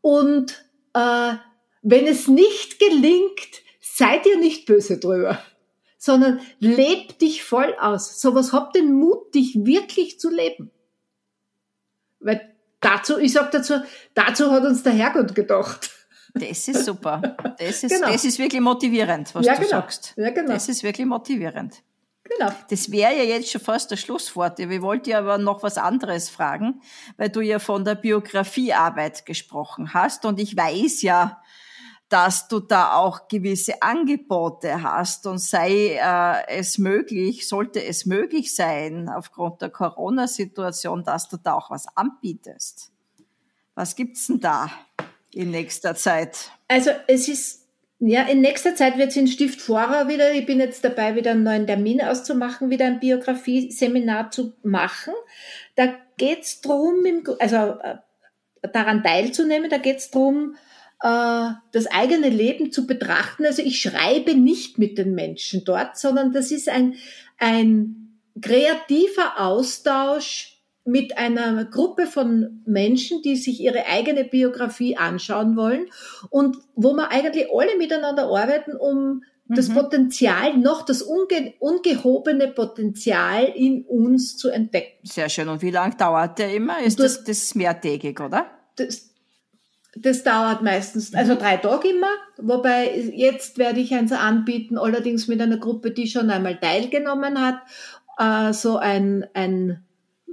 und 0.00 0.64
äh, 0.94 1.34
wenn 1.82 2.06
es 2.06 2.28
nicht 2.28 2.78
gelingt, 2.78 3.62
seid 3.80 4.26
ihr 4.26 4.38
nicht 4.38 4.66
böse 4.66 4.98
drüber, 4.98 5.38
sondern 5.98 6.40
lebt 6.58 7.20
dich 7.20 7.44
voll 7.44 7.74
aus. 7.80 8.20
So 8.20 8.34
was 8.34 8.52
habt 8.52 8.76
den 8.76 8.92
Mut, 8.92 9.34
dich 9.34 9.64
wirklich 9.64 10.18
zu 10.18 10.30
leben. 10.30 10.70
Weil 12.20 12.54
dazu, 12.80 13.18
ich 13.18 13.32
sag 13.32 13.50
dazu, 13.50 13.74
dazu 14.14 14.50
hat 14.50 14.64
uns 14.64 14.82
der 14.82 14.92
Herrgott 14.92 15.34
gedacht. 15.34 15.90
Das 16.34 16.68
ist 16.68 16.84
super. 16.84 17.36
Das 17.58 17.82
ist, 17.82 17.90
genau. 17.90 18.10
das 18.10 18.24
ist 18.24 18.38
wirklich 18.38 18.60
motivierend, 18.60 19.34
was 19.34 19.44
ja, 19.44 19.54
du 19.54 19.60
genau. 19.60 19.70
sagst. 19.70 20.14
Ja, 20.16 20.30
genau. 20.30 20.52
Das 20.52 20.68
ist 20.68 20.82
wirklich 20.82 21.06
motivierend. 21.06 21.82
Genau. 22.24 22.50
Das 22.70 22.90
wäre 22.90 23.16
ja 23.16 23.24
jetzt 23.24 23.50
schon 23.50 23.60
fast 23.60 23.90
das 23.90 24.00
Schlusswort. 24.00 24.58
Ich 24.58 24.82
wollte 24.82 25.10
dir 25.10 25.18
aber 25.18 25.38
noch 25.38 25.62
was 25.62 25.76
anderes 25.76 26.30
fragen, 26.30 26.80
weil 27.16 27.28
du 27.28 27.40
ja 27.40 27.58
von 27.58 27.84
der 27.84 27.96
Biografiearbeit 27.96 29.26
gesprochen 29.26 29.92
hast 29.92 30.24
und 30.24 30.40
ich 30.40 30.56
weiß 30.56 31.02
ja, 31.02 31.42
dass 32.08 32.46
du 32.46 32.60
da 32.60 32.94
auch 32.96 33.26
gewisse 33.28 33.80
Angebote 33.80 34.82
hast 34.82 35.26
und 35.26 35.38
sei 35.38 35.98
äh, 35.98 36.46
es 36.48 36.76
möglich, 36.76 37.48
sollte 37.48 37.82
es 37.82 38.04
möglich 38.04 38.54
sein, 38.54 39.08
aufgrund 39.08 39.62
der 39.62 39.70
Corona-Situation, 39.70 41.04
dass 41.04 41.28
du 41.28 41.38
da 41.38 41.54
auch 41.54 41.70
was 41.70 41.86
anbietest. 41.96 42.92
Was 43.74 43.96
gibt's 43.96 44.26
denn 44.26 44.40
da 44.40 44.70
in 45.34 45.50
nächster 45.50 45.94
Zeit? 45.94 46.50
Also 46.68 46.90
es 47.06 47.28
ist 47.28 47.62
ja, 48.04 48.22
in 48.24 48.40
nächster 48.40 48.74
Zeit 48.74 48.98
wird 48.98 49.10
es 49.10 49.16
in 49.16 49.28
Stift 49.28 49.60
Vorau 49.60 50.08
wieder, 50.08 50.32
ich 50.32 50.44
bin 50.44 50.58
jetzt 50.58 50.84
dabei, 50.84 51.14
wieder 51.14 51.30
einen 51.30 51.44
neuen 51.44 51.68
Termin 51.68 52.02
auszumachen, 52.02 52.68
wieder 52.68 52.86
ein 52.86 52.98
Biografie-Seminar 52.98 54.32
zu 54.32 54.54
machen. 54.64 55.14
Da 55.76 55.94
geht's 56.16 56.60
drum, 56.60 57.04
also 57.38 57.56
äh, 57.56 57.98
daran 58.72 59.04
teilzunehmen, 59.04 59.70
da 59.70 59.78
geht's 59.78 60.10
drum, 60.10 60.56
äh, 61.00 61.50
das 61.70 61.86
eigene 61.92 62.28
Leben 62.28 62.72
zu 62.72 62.88
betrachten. 62.88 63.46
Also 63.46 63.62
ich 63.62 63.80
schreibe 63.80 64.34
nicht 64.34 64.78
mit 64.78 64.98
den 64.98 65.14
Menschen 65.14 65.64
dort, 65.64 65.96
sondern 65.96 66.32
das 66.32 66.50
ist 66.50 66.68
ein, 66.68 66.96
ein 67.38 68.18
kreativer 68.40 69.38
Austausch 69.38 70.51
mit 70.84 71.16
einer 71.16 71.64
Gruppe 71.64 72.06
von 72.06 72.62
Menschen, 72.66 73.22
die 73.22 73.36
sich 73.36 73.60
ihre 73.60 73.86
eigene 73.86 74.24
Biografie 74.24 74.96
anschauen 74.96 75.56
wollen 75.56 75.86
und 76.30 76.56
wo 76.74 76.92
wir 76.94 77.10
eigentlich 77.10 77.46
alle 77.52 77.76
miteinander 77.78 78.24
arbeiten, 78.24 78.76
um 78.76 79.22
mhm. 79.46 79.54
das 79.54 79.68
Potenzial, 79.68 80.56
noch 80.56 80.84
das 80.84 81.02
unge 81.02 81.54
ungehobene 81.60 82.48
Potenzial 82.48 83.44
in 83.44 83.84
uns 83.84 84.36
zu 84.36 84.48
entdecken. 84.48 84.98
Sehr 85.04 85.28
schön. 85.28 85.48
Und 85.48 85.62
wie 85.62 85.70
lange 85.70 85.94
dauert 85.96 86.38
der 86.38 86.52
immer? 86.52 86.80
Ist 86.80 86.98
das, 86.98 87.22
das 87.22 87.54
mehrtägig, 87.54 88.20
oder? 88.20 88.46
Das, 88.76 89.10
das 89.94 90.22
dauert 90.24 90.62
meistens, 90.62 91.14
also 91.14 91.34
drei 91.34 91.58
Tage 91.58 91.90
immer, 91.90 92.10
wobei 92.38 92.96
jetzt 93.14 93.58
werde 93.58 93.80
ich 93.80 93.94
eins 93.94 94.10
anbieten, 94.10 94.78
allerdings 94.78 95.28
mit 95.28 95.40
einer 95.40 95.58
Gruppe, 95.58 95.90
die 95.90 96.06
schon 96.06 96.30
einmal 96.30 96.58
teilgenommen 96.58 97.40
hat, 97.40 97.60
äh, 98.18 98.52
so 98.52 98.78
ein, 98.78 99.26
ein 99.34 99.84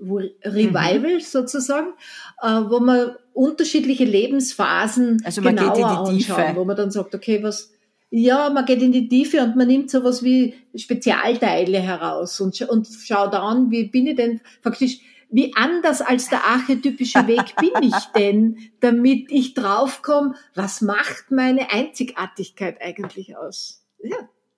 Revival 0.02 1.16
mhm. 1.16 1.20
sozusagen, 1.20 1.94
äh, 2.42 2.48
wo 2.48 2.80
man 2.80 3.16
unterschiedliche 3.34 4.06
Lebensphasen 4.06 5.22
also 5.24 5.42
man 5.42 5.56
genauer 5.56 5.74
geht 5.74 5.82
in 5.82 5.90
die 5.90 5.96
anschauen, 5.96 6.48
Tiefe. 6.48 6.56
wo 6.56 6.66
man 6.66 6.76
dann 6.76 6.92
sagt, 6.92 7.16
okay, 7.16 7.44
was, 7.44 7.72
ja, 8.10 8.50
man 8.50 8.66
geht 8.66 8.82
in 8.82 8.92
die 8.92 9.08
Tiefe 9.08 9.42
und 9.44 9.56
man 9.56 9.68
nimmt 9.68 9.92
sowas 9.92 10.24
wie 10.24 10.56
Spezialteile 10.76 11.80
heraus 11.80 12.40
und, 12.42 12.60
und 12.62 12.88
schaut 12.88 13.34
an, 13.34 13.72
wie 13.72 13.86
bin 13.86 14.08
ich 14.08 14.16
denn 14.16 14.42
faktisch, 14.62 15.00
wie 15.30 15.54
anders 15.56 16.02
als 16.02 16.30
der 16.30 16.44
archetypische 16.44 17.28
Weg 17.28 17.56
bin 17.60 17.84
ich 17.84 18.04
denn, 18.16 18.58
damit 18.80 19.32
ich 19.32 19.54
draufkomme, 19.54 20.34
was 20.56 20.82
macht 20.82 21.30
meine 21.30 21.72
Einzigartigkeit 21.72 22.82
eigentlich 22.82 23.38
aus? 23.38 23.86
Ja, 24.02 24.18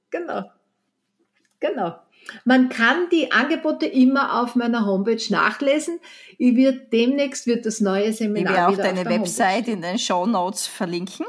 genau. 0.09 0.45
Genau. 1.59 1.95
Man 2.45 2.69
kann 2.69 3.09
die 3.11 3.31
Angebote 3.31 3.85
immer 3.85 4.41
auf 4.41 4.55
meiner 4.55 4.85
Homepage 4.85 5.21
nachlesen. 5.29 5.99
Ich 6.37 6.55
wird 6.55 6.93
demnächst 6.93 7.47
wird 7.47 7.65
das 7.65 7.81
neue 7.81 8.13
Seminar 8.13 8.53
ich 8.53 8.77
werde 8.77 8.91
auch 8.91 8.95
deine 8.95 9.09
Website 9.09 9.67
in 9.67 9.81
den 9.81 9.99
Show 9.99 10.25
Notes 10.25 10.67
verlinken. 10.67 11.25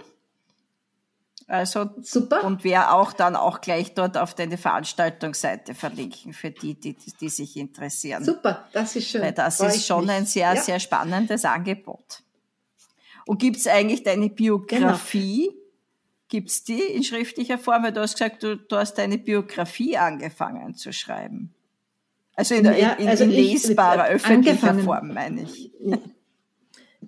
Also 1.49 1.91
super. 2.01 2.45
Und 2.45 2.65
wer 2.65 2.95
auch 2.95 3.13
dann 3.13 3.37
auch 3.37 3.61
gleich 3.61 3.95
dort 3.95 4.17
auf 4.17 4.35
deine 4.35 4.57
Veranstaltungsseite 4.57 5.75
verlinken 5.75 6.33
für 6.33 6.51
die, 6.51 6.75
die, 6.75 6.97
die 7.21 7.29
sich 7.29 7.57
interessieren. 7.57 8.25
Super, 8.25 8.67
das 8.73 8.97
ist 8.97 9.11
schön. 9.11 9.23
Weil 9.23 9.33
das 9.33 9.59
Freue 9.59 9.69
ist 9.69 9.87
schon 9.87 10.07
mich. 10.07 10.15
ein 10.15 10.27
sehr, 10.27 10.55
ja. 10.55 10.61
sehr 10.61 10.81
spannendes 10.81 11.45
Angebot. 11.45 12.23
Und 13.27 13.39
gibt 13.39 13.59
es 13.59 13.67
eigentlich 13.67 14.03
deine 14.03 14.31
Biografie? 14.31 15.49
Genau 15.49 15.62
Gibt's 16.33 16.65
die 16.65 16.81
in 16.81 17.05
schriftlicher 17.05 17.59
Form? 17.59 17.83
Weil 17.83 17.93
du 17.93 18.01
hast 18.01 18.15
gesagt, 18.15 18.43
du, 18.43 18.57
du 18.57 18.77
hast 18.77 18.95
deine 18.95 19.19
Biografie 19.19 19.99
angefangen 19.99 20.75
zu 20.75 20.91
schreiben. 20.91 21.53
Also 22.35 22.55
in, 22.55 22.65
ja, 22.65 22.93
in, 22.93 23.03
in, 23.03 23.09
also 23.11 23.25
in 23.25 23.31
lesbarer, 23.33 24.07
ich, 24.07 24.15
öffentlicher 24.15 24.75
Form, 24.77 25.13
meine 25.13 25.43
ich. 25.43 25.71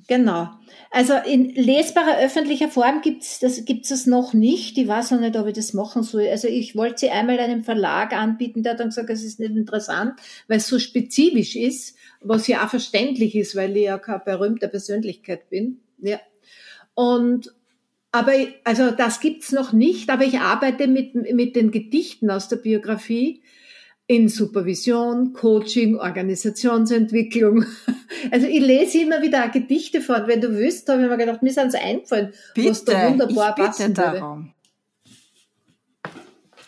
Genau. 0.08 0.50
Also 0.90 1.14
in 1.14 1.54
lesbarer 1.54 2.18
öffentlicher 2.18 2.68
Form 2.68 3.00
gibt's 3.00 3.38
das 3.38 3.64
gibt's 3.64 3.88
das 3.88 4.04
noch 4.04 4.34
nicht. 4.34 4.76
Ich 4.76 4.86
weiß 4.86 5.12
noch 5.12 5.20
nicht, 5.20 5.38
ob 5.38 5.46
ich 5.46 5.54
das 5.54 5.72
machen 5.72 6.02
soll. 6.02 6.28
Also 6.28 6.46
ich 6.46 6.76
wollte 6.76 6.98
sie 6.98 7.10
einmal 7.10 7.38
einem 7.38 7.64
Verlag 7.64 8.12
anbieten, 8.12 8.62
der 8.62 8.72
hat 8.72 8.80
dann 8.80 8.88
gesagt, 8.88 9.08
es 9.08 9.24
ist 9.24 9.40
nicht 9.40 9.56
interessant, 9.56 10.20
weil 10.48 10.58
es 10.58 10.66
so 10.66 10.78
spezifisch 10.78 11.56
ist, 11.56 11.96
was 12.20 12.46
ja 12.46 12.62
auch 12.62 12.68
verständlich 12.68 13.34
ist, 13.36 13.56
weil 13.56 13.74
ich 13.74 13.84
ja 13.84 13.96
keine 13.96 14.18
berühmte 14.18 14.68
Persönlichkeit 14.68 15.48
bin. 15.48 15.80
Ja. 15.96 16.20
Und 16.92 17.54
aber 18.14 18.32
also 18.62 18.92
das 18.92 19.18
gibt's 19.18 19.50
noch 19.50 19.72
nicht, 19.72 20.08
aber 20.08 20.22
ich 20.22 20.38
arbeite 20.38 20.86
mit, 20.86 21.16
mit 21.34 21.56
den 21.56 21.72
Gedichten 21.72 22.30
aus 22.30 22.46
der 22.48 22.58
Biografie 22.58 23.42
in 24.06 24.28
Supervision, 24.28 25.32
Coaching, 25.32 25.96
Organisationsentwicklung. 25.96 27.66
Also 28.30 28.46
ich 28.46 28.60
lese 28.60 29.00
immer 29.00 29.20
wieder 29.20 29.48
Gedichte 29.48 30.00
vor. 30.00 30.26
Wenn 30.26 30.40
du 30.40 30.56
wüsst, 30.56 30.88
habe 30.88 31.02
ich 31.02 31.08
mir 31.08 31.18
gedacht, 31.18 31.42
mir 31.42 31.52
sind 31.52 31.66
es 31.66 31.74
eingefallen, 31.74 32.32
bitte, 32.54 32.70
was 32.70 32.84
da 32.84 33.10
wunderbar 33.10 33.50
ich 33.50 33.54
bitte 33.54 33.68
passen 33.68 33.94
darum. 33.94 34.54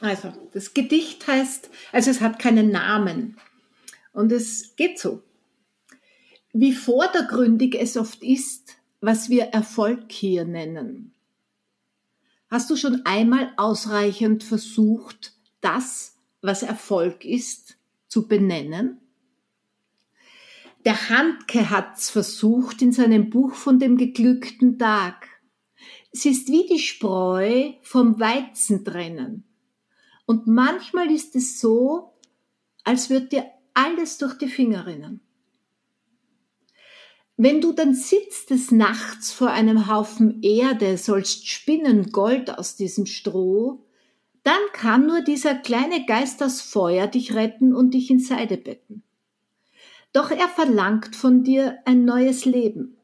Also, 0.01 0.33
das 0.53 0.75
Gedicht 0.75 1.27
heißt, 1.27 1.71
also 1.93 2.11
es 2.11 2.21
hat 2.21 2.39
keinen 2.39 2.71
Namen. 2.71 3.39
Und 4.13 4.33
es 4.33 4.77
geht 4.77 4.99
so. 4.99 5.23
Wie 6.53 6.75
vordergründig 6.75 7.81
es 7.81 7.97
oft 7.97 8.23
ist, 8.23 8.77
was 9.01 9.31
wir 9.31 9.45
Erfolg 9.45 10.11
hier 10.13 10.45
nennen. 10.45 11.16
Hast 12.57 12.71
du 12.71 12.77
schon 12.77 13.05
einmal 13.05 13.53
ausreichend 13.59 14.43
versucht, 14.43 15.35
das, 15.61 16.17
was 16.41 16.63
Erfolg 16.63 17.23
ist, 17.23 17.77
zu 18.09 18.29
benennen? 18.29 18.99
Der 20.87 21.11
Handke 21.11 21.69
hat's 21.69 22.09
versucht 22.09 22.81
in 22.81 22.93
seinem 22.93 23.29
Buch 23.29 23.53
von 23.53 23.79
dem 23.79 23.99
geglückten 23.99 24.79
Tag. 24.79 25.29
Es 26.13 26.25
ist 26.25 26.49
wie 26.49 26.67
die 26.67 26.79
Spreu 26.79 27.75
vom 27.83 28.19
Weizen 28.19 28.87
trennen. 28.87 29.45
Und 30.25 30.47
manchmal 30.47 31.11
ist 31.11 31.37
es 31.37 31.61
so, 31.61 32.15
als 32.85 33.11
würde 33.11 33.27
dir 33.27 33.45
alles 33.75 34.17
durch 34.17 34.39
die 34.39 34.49
Finger 34.49 34.87
rinnen. 34.87 35.21
Wenn 37.39 37.61
du 37.61 37.73
dann 37.73 37.93
sitzt 37.93 38.49
des 38.49 38.71
Nachts 38.71 39.31
vor 39.31 39.51
einem 39.51 39.89
Haufen 39.89 40.43
Erde, 40.43 40.97
sollst 40.97 41.47
spinnen 41.49 42.11
Gold 42.11 42.57
aus 42.59 42.77
diesem 42.77 43.05
Stroh, 43.05 43.85
dann 44.43 44.61
kann 44.73 45.07
nur 45.07 45.21
dieser 45.21 45.55
kleine 45.55 46.07
Geist 46.07 46.43
aus 46.43 46.63
Feuer 46.63 47.09
dich 47.09 47.35
retten 47.35 47.75
und 47.75 47.93
dich 47.93 48.11
in 48.11 48.21
Seide 48.21 48.57
betten. 48.57 49.03
Doch 50.13 50.31
er 50.31 50.49
verlangt 50.49 51.15
von 51.15 51.45
dir 51.45 51.79
ein 51.85 52.07
neues 52.07 52.47
Leben. 52.47 52.97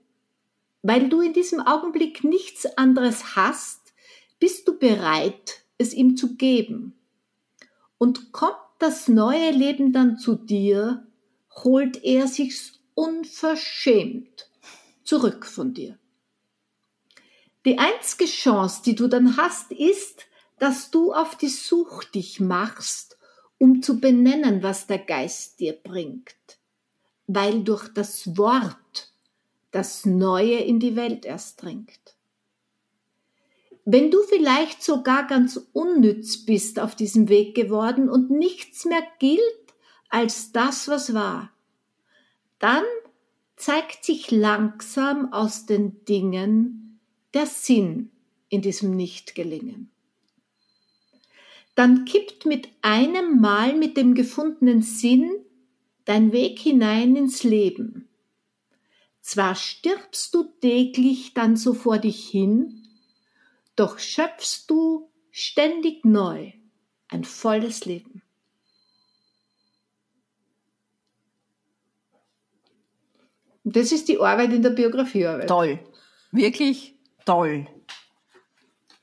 Weil 0.81 1.11
du 1.11 1.21
in 1.21 1.35
diesem 1.35 1.61
Augenblick 1.61 2.25
nichts 2.25 2.64
anderes 2.79 3.37
hast, 3.37 3.92
bist 4.40 4.66
du 4.66 4.79
bereit, 4.79 5.62
es 5.77 5.92
ihm 5.92 6.16
zu 6.16 6.37
geben. 6.37 6.95
Und 7.99 8.33
kommt 8.33 8.57
das 8.79 9.09
neue 9.09 9.51
Leben 9.51 9.92
dann 9.92 10.16
zu 10.16 10.37
dir, 10.37 11.07
holt 11.64 12.03
er 12.03 12.27
sich's 12.29 12.82
unverschämt 12.94 14.48
zurück 15.05 15.46
von 15.46 15.74
dir. 15.74 15.98
Die 17.64 17.78
einzige 17.78 18.24
Chance, 18.24 18.83
die 18.85 18.94
du 18.94 19.09
dann 19.09 19.37
hast, 19.37 19.70
ist, 19.70 20.26
dass 20.59 20.90
du 20.90 21.12
auf 21.12 21.37
die 21.37 21.48
Such 21.48 22.05
dich 22.05 22.40
machst, 22.40 23.18
um 23.59 23.83
zu 23.83 24.00
benennen, 24.00 24.62
was 24.62 24.87
der 24.87 24.98
Geist 24.98 25.61
dir 25.61 25.72
bringt, 25.72 26.59
weil 27.26 27.62
durch 27.62 27.88
das 27.88 28.37
Wort 28.37 29.12
das 29.70 30.05
Neue 30.05 30.59
in 30.59 30.81
die 30.81 30.96
Welt 30.96 31.24
erst 31.24 31.62
dringt. 31.62 32.16
Wenn 33.85 34.11
du 34.11 34.22
vielleicht 34.22 34.83
sogar 34.83 35.26
ganz 35.26 35.61
unnütz 35.72 36.44
bist 36.44 36.78
auf 36.78 36.94
diesem 36.94 37.28
Weg 37.28 37.55
geworden 37.55 38.09
und 38.09 38.31
nichts 38.31 38.85
mehr 38.85 39.02
gilt 39.18 39.40
als 40.09 40.52
das, 40.52 40.87
was 40.88 41.14
war, 41.14 41.50
dann 42.62 42.85
zeigt 43.57 44.05
sich 44.05 44.31
langsam 44.31 45.33
aus 45.33 45.66
den 45.66 46.05
Dingen 46.05 47.01
der 47.35 47.46
Sinn 47.46 48.12
in 48.49 48.62
diesem 48.62 48.95
Nichtgelingen. 48.95 49.91
Dann 51.74 52.05
kippt 52.05 52.47
mit 52.47 52.68
einem 52.82 53.41
Mal 53.41 53.74
mit 53.74 53.97
dem 53.97 54.14
gefundenen 54.14 54.82
Sinn 54.82 55.32
dein 56.05 56.30
Weg 56.30 56.61
hinein 56.61 57.16
ins 57.16 57.43
Leben. 57.43 58.09
Zwar 59.20 59.57
stirbst 59.57 60.32
du 60.32 60.45
täglich 60.45 61.34
dann 61.34 61.57
so 61.57 61.74
vor 61.74 61.99
dich 61.99 62.28
hin, 62.28 62.86
doch 63.74 63.99
schöpfst 63.99 64.66
du 64.68 65.11
ständig 65.32 66.05
neu 66.05 66.53
ein 67.09 67.24
volles 67.24 67.86
Leben. 67.86 68.22
Das 73.64 73.92
ist 73.92 74.08
die 74.08 74.18
Arbeit 74.18 74.52
in 74.52 74.62
der 74.62 74.70
Biografiearbeit. 74.70 75.48
Toll. 75.48 75.78
Wirklich 76.32 76.96
toll. 77.24 77.66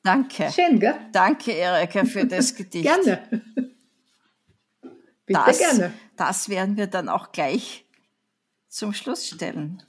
Danke. 0.04 0.50
Schön, 0.52 0.80
gell? 0.80 0.96
Danke, 1.12 1.52
Erika, 1.52 2.06
für 2.06 2.26
das 2.26 2.56
Gedicht. 2.56 2.84
Gerne. 2.84 3.20
Bitte 5.26 5.42
das, 5.46 5.58
gerne. 5.60 5.94
Das 6.18 6.50
werden 6.50 6.78
wir 6.78 6.88
dann 6.88 7.10
auch 7.10 7.32
gleich 7.32 7.86
zum 8.68 8.94
Schluss 8.94 9.28
stellen. 9.28 9.84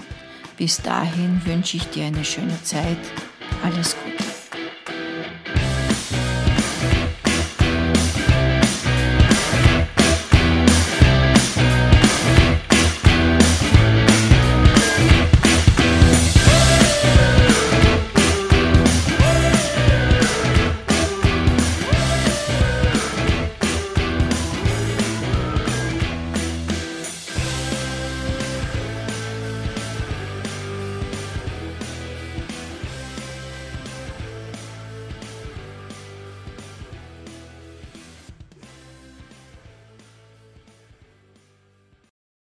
Bis 0.58 0.82
dahin 0.82 1.42
wünsche 1.46 1.78
ich 1.78 1.90
dir 1.92 2.04
eine 2.04 2.26
schöne 2.26 2.62
Zeit. 2.62 2.98
Alles 3.64 3.96
Gute. 3.96 4.01